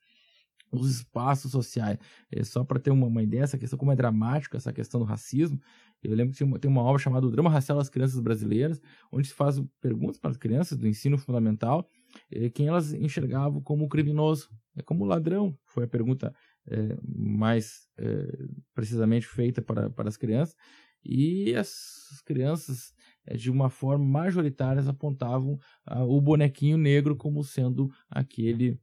os 0.70 0.90
espaços 0.90 1.50
sociais. 1.50 1.98
É, 2.30 2.44
só 2.44 2.62
para 2.62 2.78
ter 2.78 2.90
uma, 2.90 3.06
uma, 3.06 3.22
ideia, 3.22 3.42
essa 3.42 3.56
questão 3.56 3.78
como 3.78 3.90
é 3.90 3.96
dramática, 3.96 4.58
essa 4.58 4.70
questão 4.70 5.00
do 5.00 5.06
racismo. 5.06 5.58
Eu 6.02 6.14
lembro 6.14 6.34
que 6.34 6.58
tem 6.58 6.70
uma 6.70 6.82
obra 6.82 6.98
chamada 6.98 7.26
O 7.26 7.30
Drama 7.30 7.48
Racial 7.48 7.78
das 7.78 7.88
Crianças 7.88 8.20
Brasileiras, 8.20 8.78
onde 9.10 9.28
se 9.28 9.34
faz 9.34 9.58
perguntas 9.80 10.18
para 10.18 10.30
as 10.30 10.36
crianças 10.36 10.76
do 10.76 10.86
ensino 10.86 11.16
fundamental 11.16 11.88
é, 12.30 12.48
quem 12.50 12.68
elas 12.68 12.92
enxergavam 12.92 13.60
como 13.60 13.88
criminoso, 13.88 14.48
é 14.76 14.82
como 14.82 15.04
ladrão. 15.04 15.56
Foi 15.64 15.84
a 15.84 15.88
pergunta 15.88 16.34
é, 16.66 16.96
mais 17.02 17.88
é, 17.98 18.46
precisamente 18.74 19.26
feita 19.26 19.62
para, 19.62 19.90
para 19.90 20.08
as 20.08 20.16
crianças. 20.16 20.56
E 21.04 21.54
as 21.54 22.20
crianças, 22.24 22.92
é, 22.92 22.97
de 23.36 23.50
uma 23.50 23.70
forma 23.70 24.04
majoritária, 24.04 24.82
apontavam 24.88 25.58
ah, 25.86 26.04
o 26.04 26.20
bonequinho 26.20 26.76
negro 26.76 27.16
como 27.16 27.42
sendo 27.44 27.90
aquele 28.10 28.78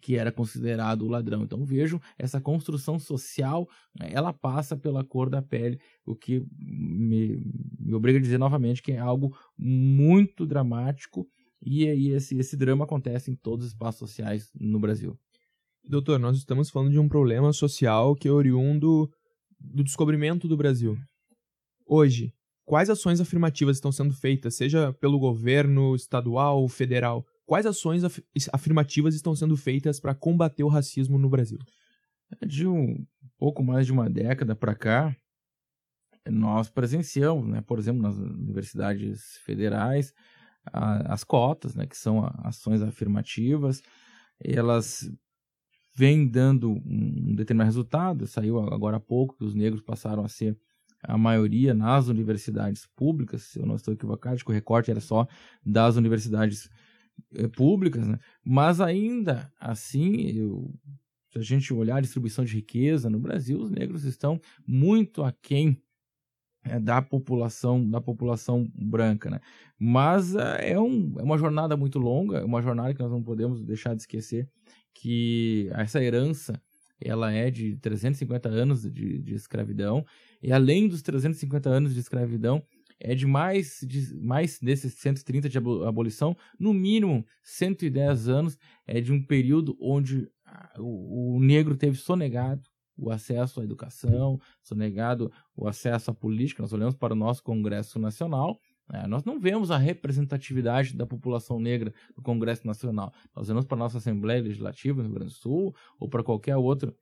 que 0.00 0.16
era 0.16 0.30
considerado 0.30 1.02
o 1.02 1.08
ladrão. 1.08 1.42
Então 1.42 1.64
vejo 1.64 2.00
essa 2.16 2.40
construção 2.40 2.98
social, 2.98 3.68
né, 3.98 4.10
ela 4.12 4.32
passa 4.32 4.76
pela 4.76 5.04
cor 5.04 5.28
da 5.28 5.42
pele, 5.42 5.80
o 6.06 6.14
que 6.14 6.44
me, 6.58 7.42
me 7.78 7.94
obriga 7.94 8.18
a 8.18 8.22
dizer 8.22 8.38
novamente 8.38 8.82
que 8.82 8.92
é 8.92 8.98
algo 8.98 9.36
muito 9.58 10.46
dramático 10.46 11.26
e, 11.60 11.84
e 11.84 12.10
esse, 12.10 12.36
esse 12.38 12.56
drama 12.56 12.84
acontece 12.84 13.30
em 13.30 13.34
todos 13.34 13.66
os 13.66 13.72
espaços 13.72 13.98
sociais 13.98 14.50
no 14.54 14.78
Brasil. 14.78 15.18
Doutor, 15.84 16.18
nós 16.18 16.36
estamos 16.36 16.70
falando 16.70 16.92
de 16.92 16.98
um 16.98 17.08
problema 17.08 17.52
social 17.52 18.14
que 18.14 18.28
é 18.28 18.30
oriundo 18.30 19.10
do 19.58 19.82
descobrimento 19.82 20.46
do 20.46 20.56
Brasil. 20.56 20.96
Hoje, 21.86 22.32
quais 22.70 22.88
ações 22.88 23.20
afirmativas 23.20 23.76
estão 23.76 23.90
sendo 23.90 24.14
feitas, 24.14 24.54
seja 24.54 24.92
pelo 24.94 25.18
governo 25.18 25.96
estadual, 25.96 26.68
federal, 26.68 27.26
Quais 27.50 27.66
ações 27.66 28.04
af 28.04 28.22
afirmativas 28.52 29.12
estão 29.12 29.34
sendo 29.34 29.56
feitas 29.56 29.98
para 29.98 30.14
combater 30.14 30.62
o 30.62 30.68
racismo 30.68 31.18
no 31.18 31.28
Brasil? 31.28 31.58
De 32.46 32.64
um 32.64 33.04
pouco 33.36 33.60
mais 33.60 33.86
de 33.86 33.92
uma 33.92 34.08
década 34.08 34.54
para 34.54 34.72
cá, 34.72 35.16
nós 36.28 36.70
presenciamos, 36.70 37.48
né, 37.48 37.60
por 37.60 37.80
exemplo, 37.80 38.00
nas 38.00 38.16
universidades 38.16 39.36
federais, 39.44 40.14
a, 40.64 41.12
as 41.12 41.24
cotas, 41.24 41.74
né, 41.74 41.88
que 41.88 41.96
são 41.96 42.24
ações 42.44 42.82
afirmativas, 42.82 43.82
elas 44.38 45.10
vêm 45.96 46.28
dando 46.28 46.70
um 46.70 47.34
determinado 47.34 47.66
resultado. 47.66 48.28
Saiu 48.28 48.60
agora 48.60 48.98
há 48.98 49.00
pouco 49.00 49.36
que 49.36 49.44
os 49.44 49.56
negros 49.56 49.82
passaram 49.82 50.24
a 50.24 50.28
ser 50.28 50.56
a 51.02 51.16
maioria 51.18 51.74
nas 51.74 52.08
universidades 52.08 52.86
públicas, 52.96 53.42
se 53.42 53.58
eu 53.58 53.66
não 53.66 53.76
estou 53.76 53.94
equivocado, 53.94 54.44
que 54.44 54.50
o 54.50 54.54
recorte 54.54 54.90
era 54.90 55.00
só 55.00 55.26
das 55.64 55.96
universidades 55.96 56.64
públicas 56.64 56.90
é, 57.34 57.46
públicas, 57.48 58.06
né? 58.06 58.18
mas 58.44 58.80
ainda 58.80 59.52
assim, 59.60 60.30
eu, 60.30 60.72
se 61.30 61.38
a 61.38 61.42
gente 61.42 61.72
olhar 61.72 61.96
a 61.96 62.00
distribuição 62.00 62.44
de 62.44 62.54
riqueza 62.54 63.10
no 63.10 63.18
Brasil, 63.18 63.60
os 63.60 63.70
negros 63.70 64.04
estão 64.04 64.40
muito 64.66 65.22
aquém 65.22 65.80
é, 66.64 66.78
da 66.78 67.00
população 67.00 67.88
da 67.88 68.00
população 68.00 68.70
branca, 68.74 69.30
né? 69.30 69.40
Mas 69.78 70.34
é, 70.34 70.78
um, 70.78 71.14
é 71.18 71.22
uma 71.22 71.38
jornada 71.38 71.76
muito 71.76 71.98
longa, 71.98 72.38
é 72.38 72.44
uma 72.44 72.60
jornada 72.60 72.92
que 72.92 73.00
nós 73.00 73.10
não 73.10 73.22
podemos 73.22 73.64
deixar 73.64 73.94
de 73.94 74.02
esquecer 74.02 74.48
que 74.92 75.70
essa 75.72 76.02
herança 76.02 76.60
ela 77.00 77.32
é 77.32 77.50
de 77.50 77.76
350 77.76 78.48
anos 78.48 78.82
de, 78.82 79.18
de 79.20 79.34
escravidão 79.34 80.04
e 80.42 80.52
além 80.52 80.88
dos 80.88 81.02
350 81.02 81.68
anos 81.68 81.94
de 81.94 82.00
escravidão 82.00 82.62
é 82.98 83.14
de 83.14 83.26
mais, 83.26 83.80
de 83.82 84.14
mais 84.14 84.58
desses 84.60 84.94
130 84.94 85.48
de 85.48 85.58
abolição, 85.58 86.36
no 86.58 86.74
mínimo 86.74 87.24
110 87.42 88.28
anos 88.28 88.58
é 88.86 89.00
de 89.00 89.10
um 89.10 89.22
período 89.22 89.76
onde 89.80 90.28
o, 90.78 91.36
o 91.36 91.40
negro 91.40 91.76
teve 91.76 91.96
sonegado 91.96 92.68
o 92.96 93.10
acesso 93.10 93.60
à 93.60 93.64
educação, 93.64 94.38
sonegado 94.62 95.32
o 95.56 95.66
acesso 95.66 96.10
à 96.10 96.14
política. 96.14 96.62
Nós 96.62 96.72
olhamos 96.72 96.94
para 96.94 97.14
o 97.14 97.16
nosso 97.16 97.42
Congresso 97.42 97.98
Nacional, 97.98 98.60
né? 98.92 99.06
nós 99.06 99.24
não 99.24 99.40
vemos 99.40 99.70
a 99.70 99.78
representatividade 99.78 100.94
da 100.94 101.06
população 101.06 101.58
negra 101.58 101.94
no 102.14 102.22
Congresso 102.22 102.66
Nacional. 102.66 103.12
Nós 103.34 103.48
olhamos 103.48 103.64
para 103.64 103.76
a 103.76 103.78
nossa 103.78 103.96
Assembleia 103.96 104.42
Legislativa 104.42 105.02
no 105.02 105.08
Rio 105.08 105.14
Grande 105.14 105.32
do 105.32 105.38
Sul 105.38 105.74
ou 105.98 106.08
para 106.08 106.22
qualquer 106.22 106.56
outro 106.58 106.94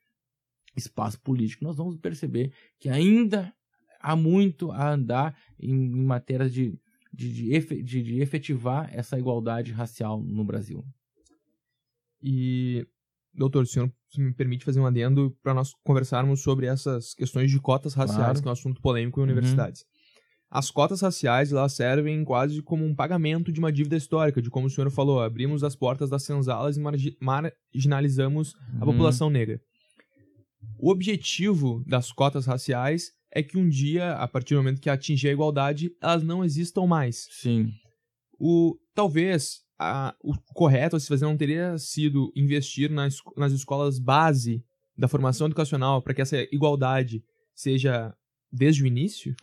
espaço 0.79 1.21
político, 1.21 1.65
nós 1.65 1.77
vamos 1.77 1.97
perceber 1.97 2.53
que 2.79 2.89
ainda 2.89 3.53
há 4.01 4.17
muito 4.17 4.71
a 4.71 4.93
andar 4.93 5.37
em, 5.59 5.73
em 5.73 6.05
matéria 6.05 6.49
de, 6.49 6.79
de, 7.13 7.83
de, 7.83 8.03
de, 8.03 8.21
efetivar 8.21 8.89
essa 8.93 9.19
igualdade 9.19 9.73
racial 9.73 10.23
no 10.23 10.45
Brasil. 10.45 10.85
E, 12.23 12.87
doutor, 13.35 13.63
o 13.63 13.67
senhor 13.67 13.93
me 14.17 14.33
permite 14.33 14.65
fazer 14.65 14.81
um 14.81 14.87
adendo 14.87 15.37
para 15.43 15.55
nós 15.55 15.73
conversarmos 15.85 16.43
sobre 16.43 16.67
essas 16.67 17.15
questões 17.15 17.51
de 17.51 17.61
cotas 17.61 17.95
raciais, 17.95 18.23
claro. 18.23 18.43
que 18.43 18.49
é 18.49 18.51
um 18.51 18.53
assunto 18.53 18.81
polêmico 18.81 19.21
em 19.21 19.23
uhum. 19.23 19.31
universidades. 19.31 19.85
As 20.51 20.71
cotas 20.71 21.03
raciais 21.03 21.53
elas 21.53 21.75
servem 21.75 22.25
quase 22.25 22.63
como 22.63 22.85
um 22.85 22.95
pagamento 22.95 23.53
de 23.53 23.61
uma 23.61 23.71
dívida 23.71 23.97
histórica, 23.97 24.41
de 24.41 24.49
como 24.49 24.67
o 24.67 24.71
senhor 24.71 24.91
falou, 24.91 25.21
abrimos 25.21 25.63
as 25.63 25.77
portas 25.77 26.09
das 26.09 26.23
senzalas 26.23 26.79
e 26.79 27.17
marginalizamos 27.21 28.55
uhum. 28.55 28.79
a 28.81 28.85
população 28.87 29.29
negra. 29.29 29.61
O 30.79 30.91
objetivo 30.91 31.83
das 31.87 32.13
cotas 32.13 32.47
raciais 32.47 33.13
é 33.31 33.43
que 33.43 33.59
um 33.59 33.69
dia, 33.69 34.15
a 34.15 34.27
partir 34.27 34.55
do 34.55 34.59
momento 34.59 34.81
que 34.81 34.91
atingir 34.91 35.29
a 35.29 35.33
igualdade, 35.33 35.91
elas 36.01 36.23
não 36.23 36.45
existam 36.45 36.87
mais. 36.87 37.29
Sim. 37.31 37.73
O, 38.39 38.79
talvez 38.95 39.63
a, 39.79 40.15
o 40.23 40.35
correto 40.55 40.97
a 40.97 41.01
se 41.01 41.09
fazer 41.09 41.25
não 41.25 41.37
teria 41.37 41.79
sido 41.79 42.33
investir 42.35 42.91
nas, 42.91 43.17
nas 43.37 43.53
escolas 43.53 43.99
base 43.99 44.65
da 44.97 45.09
formação 45.09 45.47
educacional 45.47 46.03
para 46.03 46.15
que 46.15 46.23
essa 46.23 46.37
igualdade 46.53 47.23
seja 47.55 48.15
desde 48.51 48.83
o 48.83 48.87
início? 48.87 49.35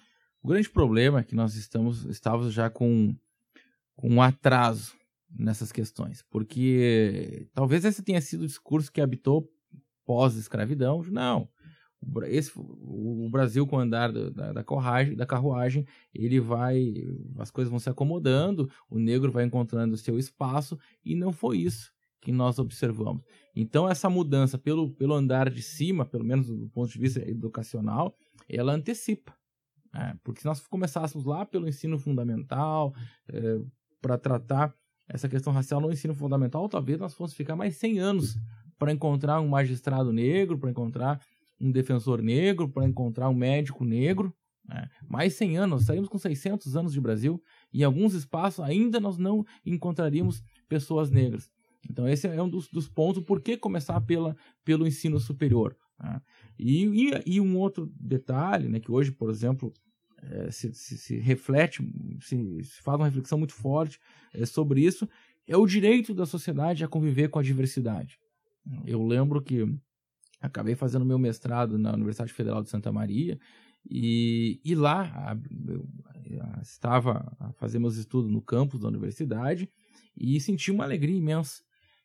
O 0.42 0.48
grande 0.48 0.70
problema 0.70 1.20
é 1.20 1.24
que 1.24 1.36
nós 1.36 1.56
estamos, 1.56 2.06
estávamos 2.06 2.54
já 2.54 2.70
com, 2.70 3.16
com 3.96 4.10
um 4.10 4.22
atraso 4.22 4.94
nessas 5.30 5.72
questões, 5.72 6.24
porque 6.30 7.50
talvez 7.54 7.84
esse 7.84 8.04
tenha 8.04 8.22
sido 8.22 8.44
o 8.44 8.48
discurso 8.48 8.92
que 8.92 9.02
habitou 9.02 9.50
pós-escravidão. 10.06 11.04
Não, 11.10 11.50
esse, 12.28 12.52
o 12.56 13.28
Brasil 13.30 13.66
com 13.66 13.78
o 13.78 13.80
andar 13.80 14.12
da, 14.12 14.54
da, 14.54 14.64
carruagem, 14.64 15.16
da 15.16 15.26
carruagem, 15.26 15.86
ele 16.14 16.40
vai, 16.40 16.94
as 17.38 17.50
coisas 17.50 17.70
vão 17.70 17.80
se 17.80 17.90
acomodando, 17.90 18.70
o 18.90 19.00
negro 19.00 19.32
vai 19.32 19.44
encontrando 19.44 19.96
o 19.96 19.98
seu 19.98 20.18
espaço 20.20 20.78
e 21.04 21.16
não 21.16 21.32
foi 21.32 21.58
isso 21.58 21.94
que 22.22 22.32
nós 22.32 22.58
observamos. 22.58 23.24
Então 23.56 23.88
essa 23.90 24.10
mudança 24.10 24.58
pelo, 24.58 24.92
pelo 24.92 25.14
andar 25.14 25.50
de 25.50 25.62
cima, 25.62 26.06
pelo 26.06 26.24
menos 26.24 26.48
do 26.48 26.68
ponto 26.70 26.92
de 26.92 27.00
vista 27.00 27.20
educacional, 27.28 28.16
ela 28.48 28.74
antecipa. 28.74 29.36
Né? 29.94 30.18
Porque 30.24 30.42
se 30.42 30.48
nós 30.48 30.66
começássemos 30.68 31.26
lá 31.26 31.46
pelo 31.46 31.68
ensino 31.68 31.98
fundamental, 31.98 32.94
é, 33.30 33.60
para 34.02 34.18
tratar 34.18 34.74
essa 35.08 35.30
questão 35.30 35.54
racial 35.54 35.80
no 35.80 35.92
ensino 35.92 36.16
fundamental, 36.16 36.68
talvez 36.68 37.00
nós 37.00 37.14
fosse 37.14 37.36
ficar 37.36 37.56
mais 37.56 37.76
100 37.78 38.00
anos 38.00 38.36
para 38.78 38.92
encontrar 38.92 39.42
um 39.42 39.48
magistrado 39.48 40.12
negro, 40.12 40.58
para 40.58 40.70
encontrar 40.70 41.22
um 41.60 41.72
defensor 41.72 42.22
negro, 42.22 42.70
para 42.70 42.86
encontrar 42.86 43.30
um 43.30 43.34
médico 43.34 43.86
negro. 43.86 44.34
Né? 44.68 44.90
Mais 45.08 45.34
100 45.36 45.58
anos, 45.58 45.86
saímos 45.86 46.10
com 46.10 46.18
600 46.18 46.76
anos 46.76 46.94
de 46.94 47.00
Brasil 47.00 47.42
e 47.72 47.82
em 47.82 47.84
alguns 47.84 48.14
espaços 48.14 48.64
ainda 48.64 49.00
nós 49.00 49.18
não 49.18 49.46
encontraríamos 49.66 50.44
pessoas 50.68 51.10
negras. 51.10 51.50
Então 51.90 52.08
esse 52.08 52.28
é 52.28 52.42
um 52.42 52.50
dos, 52.50 52.68
dos 52.70 52.90
pontos 52.90 53.24
por 53.24 53.42
que 53.42 53.58
começar 53.58 54.02
pela, 54.02 54.36
pelo 54.64 54.88
ensino 54.88 55.20
superior. 55.20 55.76
Né? 56.00 56.22
E, 56.58 56.86
e, 56.86 57.36
e, 57.36 57.42
um 57.42 57.58
outro 57.58 57.92
detalhe, 58.00 58.68
né, 58.68 58.80
que 58.80 58.92
hoje, 58.92 59.12
por 59.12 59.30
exemplo, 59.30 59.72
é, 60.22 60.52
se, 60.52 60.74
se, 60.74 60.98
se, 60.98 61.18
reflete, 61.20 61.84
se, 62.22 62.64
se, 62.64 62.82
faz 62.82 62.98
uma 62.98 63.06
reflexão 63.06 63.38
muito 63.38 63.54
forte 63.54 64.00
é, 64.34 64.46
sobre 64.46 64.82
isso, 64.82 65.08
é 65.48 65.56
o 65.56 65.68
direito 65.68 66.14
da 66.14 66.26
sociedade 66.26 66.84
a 66.84 66.88
conviver 66.88 67.30
com 67.30 67.40
a 67.40 67.44
diversidade. 67.44 68.18
Eu 68.86 69.06
lembro 69.06 69.42
que 69.42 69.66
acabei 70.42 70.76
fazendo 70.76 71.06
meu 71.06 71.20
mestrado 71.20 71.78
na 71.78 71.94
Universidade 71.94 72.34
Federal 72.34 72.62
de 72.62 72.70
Santa 72.70 72.92
Maria 72.92 73.40
e, 73.90 74.60
e 74.64 74.76
lá 74.76 75.38
eu 75.68 75.88
estava 76.62 77.36
a 77.40 77.52
fazer 77.54 77.80
meus 77.80 77.98
estudos 77.98 78.32
no 78.32 78.42
campus 78.42 78.80
da 78.80 78.88
universidade 78.88 79.70
e 80.18 80.40
senti 80.40 80.72
uma 80.72 80.84
alegria 80.84 81.18
imensa 81.18 81.64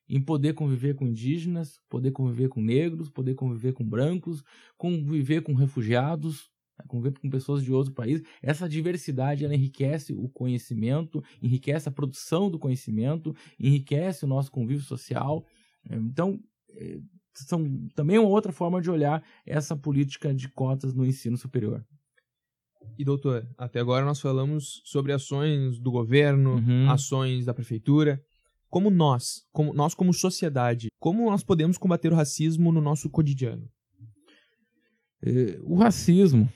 em 0.08 0.20
poder 0.20 0.54
conviver 0.54 0.94
com 0.94 1.06
indígenas, 1.06 1.80
poder 1.88 2.10
conviver 2.10 2.48
com 2.48 2.60
negros, 2.60 3.08
poder 3.08 3.34
conviver 3.34 3.72
com 3.72 3.88
brancos, 3.88 4.42
conviver 4.76 5.40
com 5.42 5.54
refugiados, 5.54 6.50
convivendo 6.88 7.20
com 7.20 7.30
pessoas 7.30 7.62
de 7.62 7.72
outros 7.72 7.94
países. 7.94 8.26
Essa 8.42 8.68
diversidade 8.68 9.44
ela 9.44 9.54
enriquece 9.54 10.12
o 10.12 10.28
conhecimento, 10.28 11.22
enriquece 11.40 11.88
a 11.88 11.92
produção 11.92 12.50
do 12.50 12.58
conhecimento, 12.58 13.34
enriquece 13.58 14.24
o 14.24 14.28
nosso 14.28 14.50
convívio 14.50 14.82
social. 14.82 15.46
Então, 15.88 16.40
são 17.32 17.88
também 17.94 18.18
uma 18.18 18.28
outra 18.28 18.52
forma 18.52 18.80
de 18.80 18.90
olhar 18.90 19.22
essa 19.46 19.76
política 19.76 20.34
de 20.34 20.48
cotas 20.48 20.94
no 20.94 21.04
ensino 21.04 21.36
superior. 21.36 21.84
E 22.98 23.04
doutor, 23.04 23.46
até 23.56 23.80
agora 23.80 24.04
nós 24.04 24.20
falamos 24.20 24.82
sobre 24.84 25.12
ações 25.12 25.78
do 25.78 25.90
governo, 25.90 26.56
uhum. 26.56 26.90
ações 26.90 27.44
da 27.44 27.54
prefeitura. 27.54 28.20
Como 28.68 28.90
nós, 28.90 29.42
como 29.52 29.74
nós 29.74 29.94
como 29.94 30.14
sociedade, 30.14 30.88
como 30.98 31.28
nós 31.30 31.42
podemos 31.42 31.76
combater 31.76 32.12
o 32.12 32.16
racismo 32.16 32.70
no 32.70 32.80
nosso 32.80 33.10
cotidiano? 33.10 33.68
É, 35.22 35.58
o 35.62 35.76
racismo, 35.76 36.48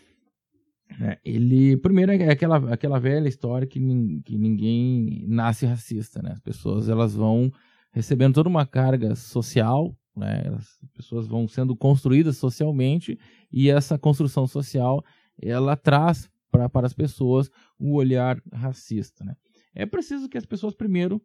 né, 0.98 1.16
ele 1.24 1.76
primeiro 1.78 2.12
é 2.12 2.30
aquela, 2.30 2.72
aquela 2.72 2.98
velha 2.98 3.28
história 3.28 3.66
que, 3.66 3.80
que 4.24 4.38
ninguém 4.38 5.26
nasce 5.28 5.66
racista, 5.66 6.22
né? 6.22 6.32
As 6.32 6.40
pessoas 6.40 6.88
elas 6.88 7.14
vão 7.14 7.50
recebendo 7.92 8.34
toda 8.34 8.48
uma 8.48 8.64
carga 8.64 9.14
social, 9.14 9.94
né? 10.16 10.44
As 10.56 10.78
pessoas 10.92 11.26
vão 11.26 11.48
sendo 11.48 11.76
construídas 11.76 12.36
socialmente 12.36 13.18
e 13.52 13.68
essa 13.68 13.98
construção 13.98 14.46
social 14.46 15.04
ela 15.40 15.76
traz 15.76 16.30
pra, 16.50 16.68
para 16.68 16.86
as 16.86 16.92
pessoas 16.92 17.50
o 17.78 17.94
olhar 17.94 18.40
racista. 18.52 19.24
Né? 19.24 19.34
É 19.74 19.84
preciso 19.84 20.28
que 20.28 20.38
as 20.38 20.46
pessoas 20.46 20.74
primeiro 20.74 21.20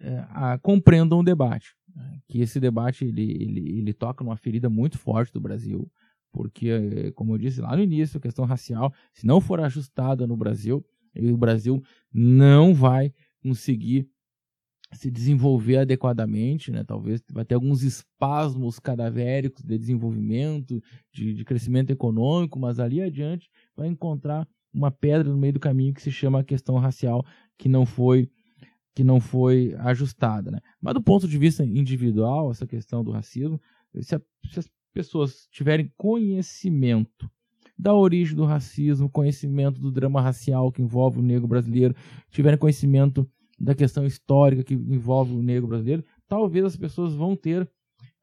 é, 0.00 0.24
a, 0.28 0.58
compreendam 0.58 1.18
o 1.18 1.24
debate, 1.24 1.74
né? 1.94 2.20
que 2.28 2.40
esse 2.40 2.60
debate 2.60 3.04
ele, 3.04 3.32
ele, 3.32 3.78
ele 3.78 3.92
toca 3.92 4.22
numa 4.22 4.36
ferida 4.36 4.70
muito 4.70 4.98
forte 4.98 5.32
do 5.32 5.40
Brasil, 5.40 5.90
porque, 6.30 7.10
como 7.16 7.34
eu 7.34 7.38
disse 7.38 7.60
lá 7.60 7.74
no 7.74 7.82
início, 7.82 8.18
a 8.18 8.20
questão 8.20 8.44
racial, 8.44 8.92
se 9.12 9.26
não 9.26 9.40
for 9.40 9.60
ajustada 9.60 10.26
no 10.26 10.36
Brasil, 10.36 10.84
o 11.16 11.36
Brasil 11.36 11.82
não 12.12 12.74
vai 12.74 13.12
conseguir 13.42 14.08
se 14.92 15.10
desenvolver 15.10 15.78
adequadamente, 15.78 16.70
né? 16.70 16.82
talvez 16.82 17.22
vai 17.30 17.44
ter 17.44 17.54
alguns 17.54 17.82
espasmos 17.82 18.78
cadavéricos 18.78 19.62
de 19.62 19.78
desenvolvimento, 19.78 20.82
de, 21.12 21.34
de, 21.34 21.44
crescimento 21.44 21.90
econômico, 21.90 22.58
mas 22.58 22.80
ali 22.80 23.02
adiante 23.02 23.50
vai 23.76 23.86
encontrar 23.86 24.48
uma 24.72 24.90
pedra 24.90 25.30
no 25.30 25.36
meio 25.36 25.52
do 25.52 25.60
caminho 25.60 25.92
que 25.92 26.02
se 26.02 26.10
chama 26.10 26.40
a 26.40 26.44
questão 26.44 26.76
racial 26.76 27.24
que 27.56 27.68
não 27.68 27.84
foi 27.84 28.30
que 28.94 29.04
não 29.04 29.20
foi 29.20 29.76
ajustada, 29.78 30.50
né? 30.50 30.58
Mas 30.80 30.92
do 30.92 31.00
ponto 31.00 31.28
de 31.28 31.38
vista 31.38 31.64
individual, 31.64 32.50
essa 32.50 32.66
questão 32.66 33.04
do 33.04 33.12
racismo, 33.12 33.60
se, 34.00 34.16
a, 34.16 34.20
se 34.50 34.58
as 34.58 34.68
pessoas 34.92 35.46
tiverem 35.52 35.92
conhecimento 35.96 37.30
da 37.78 37.94
origem 37.94 38.34
do 38.34 38.44
racismo, 38.44 39.08
conhecimento 39.08 39.80
do 39.80 39.92
drama 39.92 40.20
racial 40.20 40.72
que 40.72 40.82
envolve 40.82 41.20
o 41.20 41.22
negro 41.22 41.46
brasileiro, 41.46 41.94
tiverem 42.28 42.58
conhecimento 42.58 43.30
da 43.58 43.74
questão 43.74 44.06
histórica 44.06 44.62
que 44.62 44.74
envolve 44.74 45.34
o 45.34 45.42
negro 45.42 45.66
brasileiro, 45.66 46.04
talvez 46.28 46.64
as 46.64 46.76
pessoas 46.76 47.14
vão 47.14 47.34
ter 47.34 47.62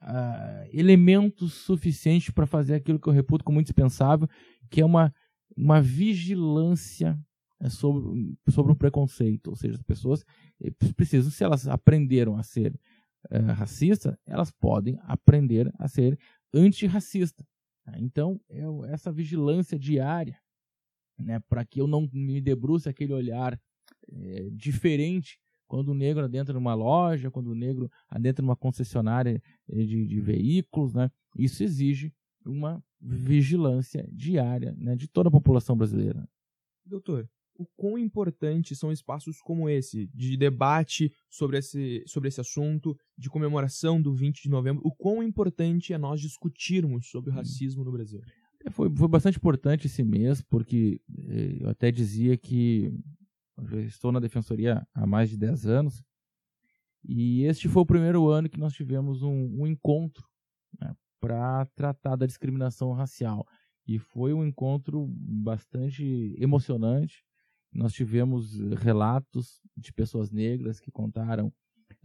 uh, 0.01 0.69
elementos 0.71 1.53
suficientes 1.53 2.29
para 2.29 2.45
fazer 2.45 2.75
aquilo 2.75 2.99
que 2.99 3.07
eu 3.07 3.13
reputo 3.13 3.43
como 3.43 3.59
indispensável, 3.59 4.29
que 4.69 4.81
é 4.81 4.85
uma, 4.85 5.13
uma 5.55 5.81
vigilância 5.81 7.19
né, 7.59 7.69
sobre, 7.69 8.37
sobre 8.49 8.71
o 8.71 8.75
preconceito. 8.75 9.47
Ou 9.47 9.55
seja, 9.55 9.75
as 9.75 9.83
pessoas 9.83 10.23
eh, 10.61 10.71
precisam, 10.95 11.31
se 11.31 11.43
elas 11.43 11.67
aprenderam 11.67 12.37
a 12.37 12.43
ser 12.43 12.73
uh, 13.31 13.53
racistas, 13.53 14.15
elas 14.25 14.51
podem 14.51 14.97
aprender 15.03 15.71
a 15.77 15.87
ser 15.87 16.17
antirracista. 16.53 17.45
Tá? 17.83 17.99
Então, 17.99 18.39
é 18.49 18.63
essa 18.91 19.11
vigilância 19.11 19.77
diária, 19.77 20.39
né, 21.17 21.39
para 21.47 21.65
que 21.65 21.81
eu 21.81 21.87
não 21.87 22.09
me 22.11 22.41
debruce 22.41 22.87
aquele 22.87 23.13
olhar 23.13 23.59
é, 24.11 24.49
diferente 24.51 25.39
quando 25.67 25.89
o 25.89 25.95
negro 25.95 26.23
adentra 26.23 26.53
numa 26.53 26.73
loja, 26.73 27.31
quando 27.31 27.47
o 27.47 27.55
negro 27.55 27.89
adentra 28.07 28.43
numa 28.43 28.55
concessionária 28.55 29.41
eh, 29.67 29.83
de, 29.83 30.05
de 30.05 30.21
veículos, 30.21 30.93
né? 30.93 31.09
Isso 31.37 31.63
exige 31.63 32.13
uma 32.45 32.83
vigilância 33.01 34.07
diária 34.11 34.73
né, 34.77 34.95
de 34.95 35.07
toda 35.07 35.29
a 35.29 35.31
população 35.31 35.75
brasileira. 35.75 36.27
Doutor, 36.85 37.27
o 37.57 37.65
quão 37.75 37.97
importantes 37.97 38.77
são 38.77 38.91
espaços 38.91 39.41
como 39.41 39.69
esse, 39.69 40.07
de 40.13 40.37
debate 40.37 41.11
sobre 41.29 41.57
esse, 41.57 42.03
sobre 42.05 42.29
esse 42.29 42.39
assunto, 42.39 42.97
de 43.17 43.29
comemoração 43.29 44.01
do 44.01 44.13
20 44.13 44.43
de 44.43 44.49
novembro, 44.49 44.81
o 44.85 44.91
quão 44.91 45.23
importante 45.23 45.93
é 45.93 45.97
nós 45.97 46.21
discutirmos 46.21 47.07
sobre 47.09 47.31
o 47.31 47.33
hum. 47.33 47.37
racismo 47.37 47.83
no 47.83 47.91
Brasil? 47.91 48.21
É, 48.63 48.69
foi, 48.69 48.89
foi 48.95 49.07
bastante 49.07 49.37
importante 49.37 49.87
esse 49.87 50.03
mês, 50.03 50.41
porque 50.41 51.01
eu 51.59 51.69
até 51.69 51.91
dizia 51.91 52.37
que 52.37 52.91
eu 53.57 53.81
estou 53.81 54.11
na 54.11 54.19
defensoria 54.19 54.85
há 54.93 55.05
mais 55.05 55.29
de 55.29 55.37
10 55.37 55.65
anos. 55.65 56.03
E 57.03 57.43
este 57.43 57.67
foi 57.69 57.83
o 57.83 57.85
primeiro 57.85 58.27
ano 58.29 58.49
que 58.49 58.59
nós 58.59 58.73
tivemos 58.73 59.21
um, 59.21 59.61
um 59.61 59.67
encontro 59.67 60.27
né, 60.79 60.93
para 61.19 61.65
tratar 61.75 62.15
da 62.15 62.25
discriminação 62.25 62.91
racial. 62.93 63.47
E 63.87 63.99
foi 63.99 64.33
um 64.33 64.45
encontro 64.45 65.07
bastante 65.07 66.35
emocionante. 66.37 67.23
Nós 67.71 67.93
tivemos 67.93 68.57
relatos 68.79 69.61
de 69.77 69.93
pessoas 69.93 70.31
negras 70.31 70.79
que 70.79 70.91
contaram 70.91 71.53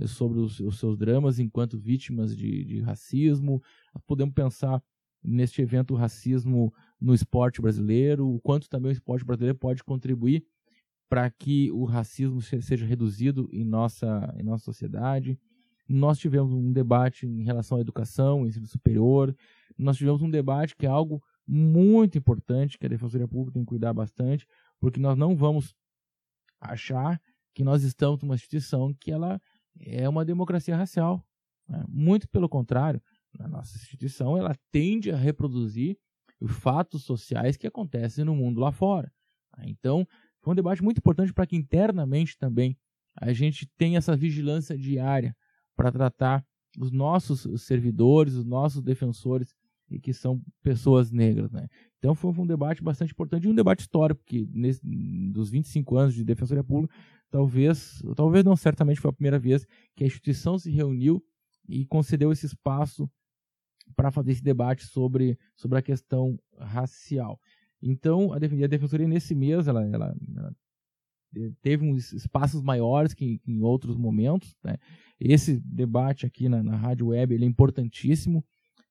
sobre 0.06 0.38
os, 0.38 0.60
os 0.60 0.78
seus 0.78 0.96
dramas 0.96 1.38
enquanto 1.38 1.78
vítimas 1.78 2.36
de, 2.36 2.64
de 2.64 2.80
racismo. 2.80 3.62
Podemos 4.06 4.34
pensar 4.34 4.82
neste 5.22 5.62
evento 5.62 5.94
o 5.94 5.96
racismo 5.96 6.72
no 7.00 7.14
esporte 7.14 7.60
brasileiro, 7.60 8.28
o 8.28 8.40
quanto 8.40 8.68
também 8.68 8.90
o 8.90 8.92
esporte 8.92 9.24
brasileiro 9.24 9.58
pode 9.58 9.82
contribuir 9.84 10.44
para 11.10 11.28
que 11.28 11.72
o 11.72 11.84
racismo 11.84 12.40
seja 12.40 12.86
reduzido 12.86 13.48
em 13.52 13.64
nossa, 13.64 14.32
em 14.38 14.44
nossa 14.44 14.64
sociedade. 14.64 15.36
Nós 15.88 16.20
tivemos 16.20 16.52
um 16.52 16.72
debate 16.72 17.26
em 17.26 17.42
relação 17.42 17.78
à 17.78 17.80
educação, 17.80 18.46
ensino 18.46 18.68
superior. 18.68 19.36
Nós 19.76 19.96
tivemos 19.96 20.22
um 20.22 20.30
debate 20.30 20.76
que 20.76 20.86
é 20.86 20.88
algo 20.88 21.20
muito 21.44 22.16
importante, 22.16 22.78
que 22.78 22.86
a 22.86 22.88
Defensoria 22.88 23.26
Pública 23.26 23.54
tem 23.54 23.64
que 23.64 23.68
cuidar 23.68 23.92
bastante, 23.92 24.46
porque 24.78 25.00
nós 25.00 25.18
não 25.18 25.34
vamos 25.34 25.74
achar 26.60 27.20
que 27.52 27.64
nós 27.64 27.82
estamos 27.82 28.22
numa 28.22 28.36
instituição 28.36 28.94
que 28.94 29.10
ela 29.10 29.42
é 29.80 30.08
uma 30.08 30.24
democracia 30.24 30.76
racial. 30.76 31.26
Né? 31.68 31.84
Muito 31.88 32.28
pelo 32.28 32.48
contrário, 32.48 33.02
a 33.36 33.48
nossa 33.48 33.76
instituição 33.76 34.38
ela 34.38 34.56
tende 34.70 35.10
a 35.10 35.16
reproduzir 35.16 35.98
os 36.40 36.52
fatos 36.52 37.02
sociais 37.02 37.56
que 37.56 37.66
acontecem 37.66 38.24
no 38.24 38.36
mundo 38.36 38.60
lá 38.60 38.70
fora. 38.70 39.12
Então, 39.64 40.06
foi 40.42 40.52
um 40.52 40.56
debate 40.56 40.82
muito 40.82 40.98
importante 40.98 41.32
para 41.32 41.46
que 41.46 41.56
internamente 41.56 42.36
também 42.38 42.76
a 43.16 43.32
gente 43.32 43.66
tenha 43.76 43.98
essa 43.98 44.16
vigilância 44.16 44.76
diária 44.76 45.36
para 45.76 45.92
tratar 45.92 46.44
os 46.78 46.90
nossos 46.90 47.46
servidores, 47.62 48.34
os 48.34 48.44
nossos 48.44 48.82
defensores, 48.82 49.54
e 49.90 49.98
que 49.98 50.12
são 50.12 50.40
pessoas 50.62 51.10
negras. 51.10 51.50
Né? 51.50 51.66
Então 51.98 52.14
foi 52.14 52.30
um 52.32 52.46
debate 52.46 52.82
bastante 52.82 53.12
importante 53.12 53.44
e 53.44 53.48
um 53.48 53.54
debate 53.54 53.80
histórico, 53.80 54.22
porque 54.22 54.46
nesse, 54.52 54.80
dos 55.32 55.50
25 55.50 55.96
anos 55.96 56.14
de 56.14 56.24
Defensoria 56.24 56.62
Pública, 56.62 56.94
talvez, 57.30 58.00
talvez 58.14 58.44
não, 58.44 58.54
certamente 58.54 59.00
foi 59.00 59.10
a 59.10 59.12
primeira 59.14 59.38
vez 59.38 59.66
que 59.96 60.04
a 60.04 60.06
instituição 60.06 60.58
se 60.58 60.70
reuniu 60.70 61.22
e 61.68 61.84
concedeu 61.86 62.30
esse 62.30 62.46
espaço 62.46 63.10
para 63.96 64.10
fazer 64.12 64.32
esse 64.32 64.42
debate 64.42 64.86
sobre, 64.86 65.36
sobre 65.56 65.78
a 65.78 65.82
questão 65.82 66.38
racial. 66.56 67.40
Então, 67.82 68.32
a 68.32 68.38
Defensoria, 68.38 69.08
nesse 69.08 69.34
mês, 69.34 69.66
ela, 69.66 69.84
ela, 69.86 70.14
ela 70.36 70.54
teve 71.62 71.84
uns 71.84 72.12
espaços 72.12 72.62
maiores 72.62 73.14
que, 73.14 73.38
que 73.38 73.52
em 73.52 73.62
outros 73.62 73.96
momentos. 73.96 74.56
Né? 74.62 74.76
Esse 75.18 75.60
debate 75.60 76.26
aqui 76.26 76.48
na, 76.48 76.62
na 76.62 76.76
rádio 76.76 77.08
web 77.08 77.34
ele 77.34 77.44
é 77.44 77.48
importantíssimo, 77.48 78.44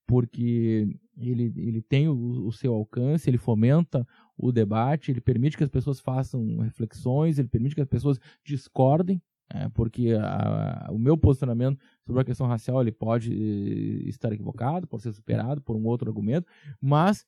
porque 0.08 0.88
ele, 1.18 1.54
ele 1.56 1.82
tem 1.82 2.08
o, 2.08 2.48
o, 2.48 2.52
seu 2.52 2.74
alcance, 2.74 3.30
ele 3.30 3.38
fomenta 3.38 4.08
o 4.38 4.52
debate, 4.52 5.12
ele 5.12 5.22
permite 5.22 5.56
que 5.56 5.64
as 5.64 5.70
pessoas 5.70 6.00
façam 6.00 6.60
reflexões, 6.60 7.38
ele 7.38 7.48
permite 7.48 7.76
que 7.76 7.82
as 7.82 7.88
pessoas 7.88 8.18
discordem, 8.44 9.22
né? 9.54 9.70
porque 9.74 10.14
a, 10.14 10.88
a, 10.88 10.92
o 10.92 10.98
meu 10.98 11.18
posicionamento 11.18 11.80
sobre 12.06 12.22
a 12.22 12.26
questão 12.26 12.48
racial 12.48 12.82
ele 12.82 12.92
pode 12.92 13.32
eh, 13.32 14.10
estar 14.10 14.34
equivocado, 14.34 14.88
pode 14.88 15.04
ser 15.04 15.14
superado 15.14 15.62
por 15.62 15.76
um 15.76 15.86
outro 15.86 16.10
argumento, 16.10 16.48
mas 16.82 17.24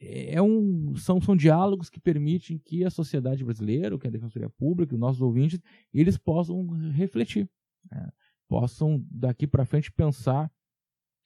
é 0.00 0.40
um, 0.42 0.94
são, 0.96 1.20
são 1.20 1.36
diálogos 1.36 1.88
que 1.88 2.00
permitem 2.00 2.58
que 2.58 2.84
a 2.84 2.90
sociedade 2.90 3.44
brasileira, 3.44 3.98
que 3.98 4.06
a 4.06 4.10
Defensoria 4.10 4.50
Pública, 4.50 4.94
os 4.94 5.00
nossos 5.00 5.22
ouvintes, 5.22 5.60
eles 5.92 6.18
possam 6.18 6.66
refletir, 6.90 7.48
né? 7.90 8.10
possam 8.48 9.04
daqui 9.10 9.46
para 9.46 9.64
frente 9.64 9.90
pensar 9.90 10.50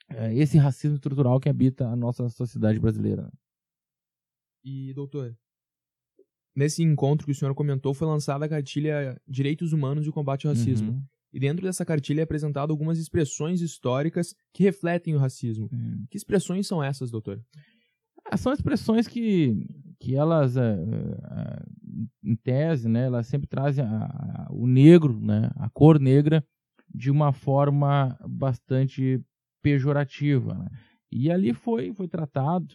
é, 0.09 0.35
esse 0.35 0.57
racismo 0.57 0.97
estrutural 0.97 1.41
que 1.41 1.49
habita 1.49 1.89
a 1.89 1.97
nossa 1.97 2.29
sociedade 2.29 2.79
brasileira. 2.79 3.31
E, 4.65 4.93
doutor, 4.95 5.37
nesse 6.55 6.83
encontro 6.83 7.27
que 7.27 7.33
o 7.33 7.35
senhor 7.35 7.55
comentou, 7.55 7.95
foi 7.95 8.07
lançada 8.07 8.45
a 8.45 8.49
cartilha 8.49 9.21
Direitos 9.27 9.73
Humanos 9.73 10.07
e 10.07 10.09
o 10.09 10.13
Combate 10.13 10.47
ao 10.47 10.53
Racismo. 10.53 10.93
Uhum. 10.93 11.03
E 11.33 11.39
dentro 11.39 11.67
dessa 11.67 11.85
cartilha 11.85 12.21
é 12.21 12.25
apresentado 12.25 12.71
algumas 12.71 12.99
expressões 12.99 13.61
históricas 13.61 14.35
que 14.53 14.63
refletem 14.63 15.15
o 15.15 15.19
racismo. 15.19 15.69
Uhum. 15.71 16.07
Que 16.11 16.17
expressões 16.17 16.67
são 16.67 16.83
essas, 16.83 17.11
doutor? 17.11 17.43
São 18.39 18.53
expressões 18.53 19.07
que, 19.07 19.67
que 19.99 20.15
elas, 20.15 20.57
é, 20.57 20.73
é, 20.73 21.63
em 22.25 22.37
tese, 22.37 22.89
né, 22.89 23.07
elas 23.07 23.27
sempre 23.27 23.47
trazem 23.47 23.85
a, 23.85 24.05
a, 24.05 24.47
o 24.51 24.67
negro, 24.67 25.19
né, 25.21 25.51
a 25.57 25.69
cor 25.69 25.99
negra, 25.99 26.45
de 26.95 27.11
uma 27.11 27.33
forma 27.33 28.19
bastante 28.27 29.21
pejorativa. 29.63 30.55
Né? 30.55 30.69
E 31.11 31.31
ali 31.31 31.53
foi, 31.53 31.93
foi 31.93 32.09
tratado 32.09 32.75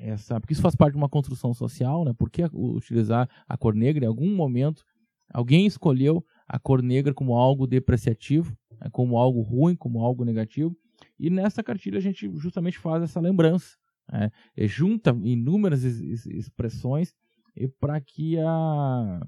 essa, 0.00 0.40
porque 0.40 0.52
isso 0.52 0.62
faz 0.62 0.74
parte 0.74 0.92
de 0.92 0.98
uma 0.98 1.08
construção 1.08 1.54
social, 1.54 2.04
né? 2.04 2.12
Por 2.12 2.28
que 2.28 2.42
utilizar 2.52 3.28
a 3.48 3.56
cor 3.56 3.74
negra? 3.74 4.04
Em 4.04 4.08
algum 4.08 4.34
momento, 4.34 4.84
alguém 5.32 5.66
escolheu 5.66 6.24
a 6.48 6.58
cor 6.58 6.82
negra 6.82 7.14
como 7.14 7.34
algo 7.36 7.66
depreciativo, 7.66 8.56
né? 8.80 8.88
como 8.90 9.16
algo 9.16 9.40
ruim, 9.40 9.76
como 9.76 10.00
algo 10.00 10.24
negativo. 10.24 10.76
E 11.18 11.30
nessa 11.30 11.62
cartilha 11.62 11.98
a 11.98 12.02
gente 12.02 12.28
justamente 12.36 12.78
faz 12.78 13.02
essa 13.02 13.20
lembrança, 13.20 13.76
né? 14.10 14.30
junta 14.66 15.10
inúmeras 15.22 15.84
expressões 15.84 17.14
para 17.80 18.00
que 18.00 18.38
a 18.38 19.20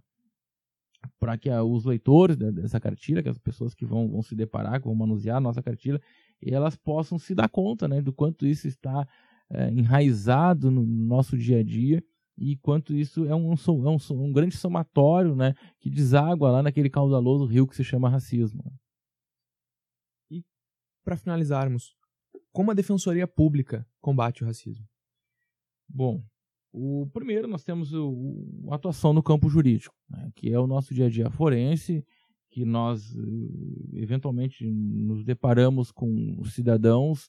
para 1.20 1.38
que 1.38 1.48
os 1.50 1.84
leitores 1.84 2.36
dessa 2.36 2.80
cartilha, 2.80 3.22
que 3.22 3.28
as 3.28 3.38
pessoas 3.38 3.74
que 3.74 3.86
vão, 3.86 4.08
vão 4.10 4.22
se 4.22 4.34
deparar, 4.34 4.80
que 4.80 4.86
vão 4.86 4.94
manusear 4.94 5.36
a 5.36 5.40
nossa 5.40 5.62
cartilha, 5.62 6.00
elas 6.42 6.76
possam 6.76 7.18
se 7.18 7.34
dar 7.34 7.48
conta 7.48 7.86
né, 7.86 8.02
do 8.02 8.12
quanto 8.12 8.44
isso 8.46 8.66
está 8.66 9.06
é, 9.50 9.70
enraizado 9.70 10.70
no 10.70 10.84
nosso 10.84 11.36
dia 11.38 11.60
a 11.60 11.62
dia 11.62 12.02
e 12.36 12.56
quanto 12.56 12.94
isso 12.94 13.24
é 13.24 13.34
um, 13.34 13.52
é 13.52 13.88
um, 13.88 13.98
um 14.10 14.32
grande 14.32 14.56
somatório 14.56 15.34
né, 15.34 15.54
que 15.80 15.88
deságua 15.88 16.50
lá 16.50 16.62
naquele 16.62 16.90
caudaloso 16.90 17.46
rio 17.46 17.66
que 17.66 17.76
se 17.76 17.84
chama 17.84 18.10
racismo. 18.10 18.62
E, 20.30 20.44
para 21.04 21.16
finalizarmos, 21.16 21.94
como 22.52 22.70
a 22.70 22.74
Defensoria 22.74 23.26
Pública 23.26 23.86
combate 24.06 24.44
o 24.44 24.46
racismo? 24.46 24.86
Bom, 25.88 26.22
o 26.72 27.08
primeiro 27.12 27.48
nós 27.48 27.64
temos 27.64 27.92
o, 27.92 28.68
a 28.70 28.76
atuação 28.76 29.12
no 29.12 29.20
campo 29.20 29.48
jurídico, 29.48 29.92
né, 30.08 30.30
que 30.36 30.52
é 30.52 30.60
o 30.60 30.66
nosso 30.68 30.94
dia 30.94 31.06
a 31.06 31.10
dia 31.10 31.28
forense, 31.28 32.06
que 32.48 32.64
nós 32.64 33.16
eh, 33.16 34.00
eventualmente 34.00 34.64
nos 34.64 35.24
deparamos 35.24 35.90
com 35.90 36.40
cidadãos 36.44 37.28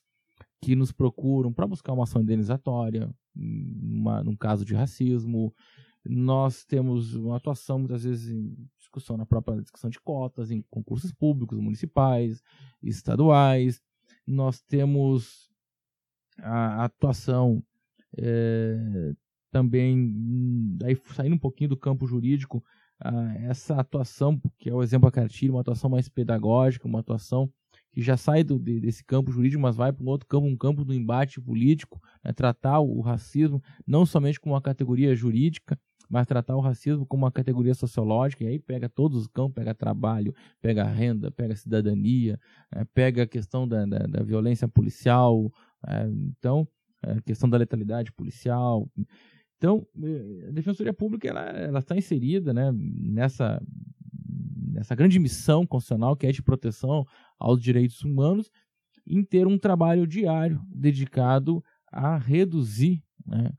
que 0.62 0.76
nos 0.76 0.92
procuram 0.92 1.52
para 1.52 1.66
buscar 1.66 1.94
uma 1.94 2.04
ação 2.04 2.22
indenizatória, 2.22 3.10
uma, 3.36 4.24
num 4.24 4.36
caso 4.36 4.64
de 4.64 4.76
racismo. 4.76 5.52
Nós 6.06 6.64
temos 6.64 7.16
uma 7.16 7.38
atuação, 7.38 7.80
muitas 7.80 8.04
vezes, 8.04 8.30
em 8.30 8.56
discussão 8.78 9.18
na 9.18 9.26
própria 9.26 9.62
discussão 9.62 9.90
de 9.90 10.00
cotas, 10.00 10.52
em 10.52 10.64
concursos 10.70 11.12
públicos, 11.12 11.60
municipais, 11.60 12.42
estaduais. 12.84 13.82
Nós 14.26 14.62
temos 14.62 15.47
a 16.40 16.84
atuação 16.86 17.64
é, 18.18 19.14
também, 19.52 20.78
aí 20.84 20.96
saindo 21.14 21.36
um 21.36 21.40
pouquinho 21.40 21.70
do 21.70 21.78
campo 21.78 22.08
jurídico, 22.08 22.64
essa 23.48 23.76
atuação, 23.76 24.42
que 24.58 24.70
é 24.70 24.74
o 24.74 24.82
exemplo 24.82 25.08
da 25.08 25.12
cartilha, 25.12 25.52
uma 25.52 25.62
atuação 25.62 25.90
mais 25.90 26.10
pedagógica, 26.10 26.88
uma 26.88 27.00
atuação 27.00 27.52
que 27.92 28.02
já 28.02 28.18
sai 28.18 28.44
do, 28.44 28.60
desse 28.60 29.04
campo 29.04 29.32
jurídico, 29.32 29.62
mas 29.62 29.76
vai 29.76 29.92
para 29.92 30.04
um 30.04 30.08
outro 30.08 30.28
campo, 30.28 30.48
um 30.48 30.58
campo 30.58 30.84
do 30.84 30.94
embate 30.94 31.40
político, 31.40 32.02
né, 32.24 32.32
tratar 32.34 32.80
o 32.80 33.02
racismo 33.02 33.62
não 33.86 34.06
somente 34.06 34.40
como 34.40 34.54
uma 34.56 34.62
categoria 34.62 35.16
jurídica, 35.16 35.78
mas 36.10 36.26
tratar 36.26 36.56
o 36.56 36.62
racismo 36.62 37.06
como 37.06 37.26
uma 37.26 37.32
categoria 37.32 37.74
sociológica, 37.74 38.44
e 38.44 38.48
aí 38.48 38.60
pega 38.60 38.88
todos 38.88 39.22
os 39.22 39.28
campos, 39.28 39.56
pega 39.56 39.74
trabalho, 39.74 40.34
pega 40.62 40.84
renda, 40.84 41.30
pega 41.30 41.56
cidadania, 41.56 42.40
é, 42.72 42.86
pega 42.86 43.24
a 43.24 43.28
questão 43.28 43.68
da, 43.68 43.86
da, 43.86 44.00
da 44.00 44.24
violência 44.24 44.68
policial, 44.68 45.52
então, 46.30 46.68
a 47.04 47.12
é, 47.12 47.22
questão 47.22 47.50
da 47.50 47.58
letalidade 47.58 48.12
policial, 48.12 48.90
então, 49.58 49.86
eh, 50.04 50.48
a 50.50 50.52
Defensoria 50.52 50.94
Pública 50.94 51.28
ela 51.28 51.80
está 51.80 51.98
inserida 51.98 52.54
né, 52.54 52.72
nessa, 52.72 53.62
nessa 54.72 54.96
grande 54.96 55.20
missão 55.20 55.66
constitucional 55.66 56.16
que 56.16 56.28
é 56.28 56.32
de 56.32 56.44
proteção 56.44 57.06
aos 57.40 57.62
direitos 57.62 58.04
humanos, 58.04 58.52
em 59.06 59.24
ter 59.24 59.48
um 59.48 59.58
trabalho 59.58 60.06
diário 60.06 60.62
dedicado 60.70 61.64
a 61.92 62.18
reduzir, 62.18 63.04
né, 63.26 63.52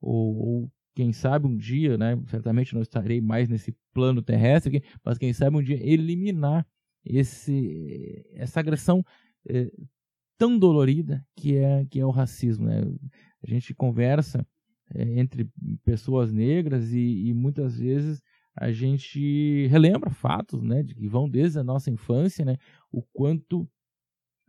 ou, 0.00 0.36
ou, 0.36 0.72
quem 0.94 1.10
sabe 1.10 1.46
um 1.46 1.56
dia, 1.56 1.96
né, 1.96 2.20
certamente 2.28 2.74
não 2.74 2.82
estarei 2.82 3.20
mais 3.20 3.48
nesse 3.48 3.74
plano 3.94 4.20
terrestre, 4.20 4.82
mas 5.02 5.16
quem 5.16 5.32
sabe 5.32 5.56
um 5.56 5.62
dia 5.62 5.78
eliminar 5.82 6.66
esse, 7.02 8.22
essa 8.34 8.60
agressão 8.60 9.02
eh, 9.48 9.72
tão 10.38 10.58
dolorida 10.58 11.24
que 11.36 11.56
é, 11.56 11.84
que 11.86 12.00
é 12.00 12.06
o 12.06 12.10
racismo. 12.10 12.66
Né? 12.66 12.82
A 13.42 13.46
gente 13.46 13.74
conversa 13.74 14.46
é, 14.94 15.18
entre 15.18 15.48
pessoas 15.84 16.32
negras 16.32 16.92
e, 16.92 17.28
e, 17.28 17.34
muitas 17.34 17.78
vezes 17.78 18.20
a 18.54 18.70
gente 18.70 19.66
relembra 19.68 20.10
fatos, 20.10 20.62
né, 20.62 20.82
de 20.82 20.94
que 20.94 21.08
vão 21.08 21.26
desde 21.28 21.58
a 21.58 21.64
nossa 21.64 21.90
infância, 21.90 22.44
né, 22.44 22.58
o 22.90 23.02
quanto 23.02 23.66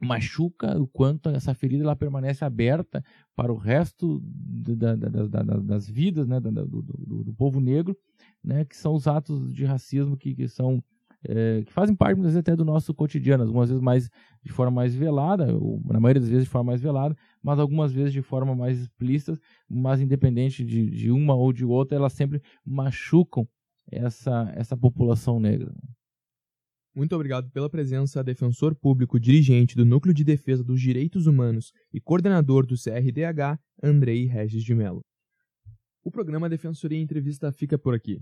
machuca, 0.01 0.77
o 0.77 0.85
quanto 0.85 1.29
essa 1.29 1.53
ferida 1.53 1.83
ela 1.83 1.95
permanece 1.95 2.43
aberta 2.43 3.01
para 3.35 3.53
o 3.53 3.57
resto 3.57 4.21
da, 4.21 4.95
da, 4.95 5.27
da, 5.27 5.41
das 5.59 5.89
vidas, 5.89 6.27
né, 6.27 6.39
do, 6.41 6.51
do, 6.51 7.23
do, 7.23 7.33
povo 7.33 7.61
negro, 7.61 7.97
né, 8.43 8.65
que 8.65 8.75
são 8.75 8.93
os 8.93 9.07
atos 9.07 9.53
de 9.53 9.63
racismo 9.63 10.17
que, 10.17 10.35
que 10.35 10.47
são 10.49 10.83
é, 11.25 11.63
que 11.63 11.71
fazem 11.71 11.95
parte 11.95 12.15
muitas 12.15 12.33
vezes 12.33 12.39
até 12.39 12.55
do 12.55 12.65
nosso 12.65 12.93
cotidiano, 12.93 13.43
algumas 13.43 13.69
vezes 13.69 13.81
mais 13.81 14.09
de 14.43 14.51
forma 14.51 14.71
mais 14.71 14.93
velada, 14.93 15.47
na 15.85 15.99
maioria 15.99 16.21
das 16.21 16.29
vezes 16.29 16.45
de 16.45 16.49
forma 16.49 16.71
mais 16.71 16.81
velada, 16.81 17.15
mas 17.41 17.59
algumas 17.59 17.91
vezes 17.91 18.11
de 18.11 18.21
forma 18.21 18.55
mais 18.55 18.79
explícita, 18.79 19.39
mas 19.69 20.01
independente 20.01 20.63
de, 20.65 20.89
de 20.89 21.11
uma 21.11 21.35
ou 21.35 21.53
de 21.53 21.65
outra, 21.65 21.97
elas 21.97 22.13
sempre 22.13 22.41
machucam 22.65 23.47
essa, 23.91 24.51
essa 24.55 24.75
população 24.75 25.39
negra. 25.39 25.73
Muito 26.95 27.15
obrigado 27.15 27.49
pela 27.49 27.69
presença, 27.69 28.23
defensor 28.23 28.75
público 28.75 29.19
dirigente 29.19 29.75
do 29.75 29.83
Núcleo 29.83 30.13
de 30.13 30.23
Defesa 30.23 30.63
dos 30.63 30.79
Direitos 30.79 31.25
Humanos 31.25 31.73
e 31.91 31.99
coordenador 31.99 32.67
do 32.67 32.75
CRDH, 32.75 33.59
Andrei 33.81 34.25
Regis 34.25 34.63
de 34.63 34.75
Mello. 34.75 35.01
O 36.03 36.11
programa 36.11 36.49
Defensoria 36.49 36.99
Entrevista 36.99 37.51
fica 37.51 37.79
por 37.79 37.95
aqui. 37.95 38.21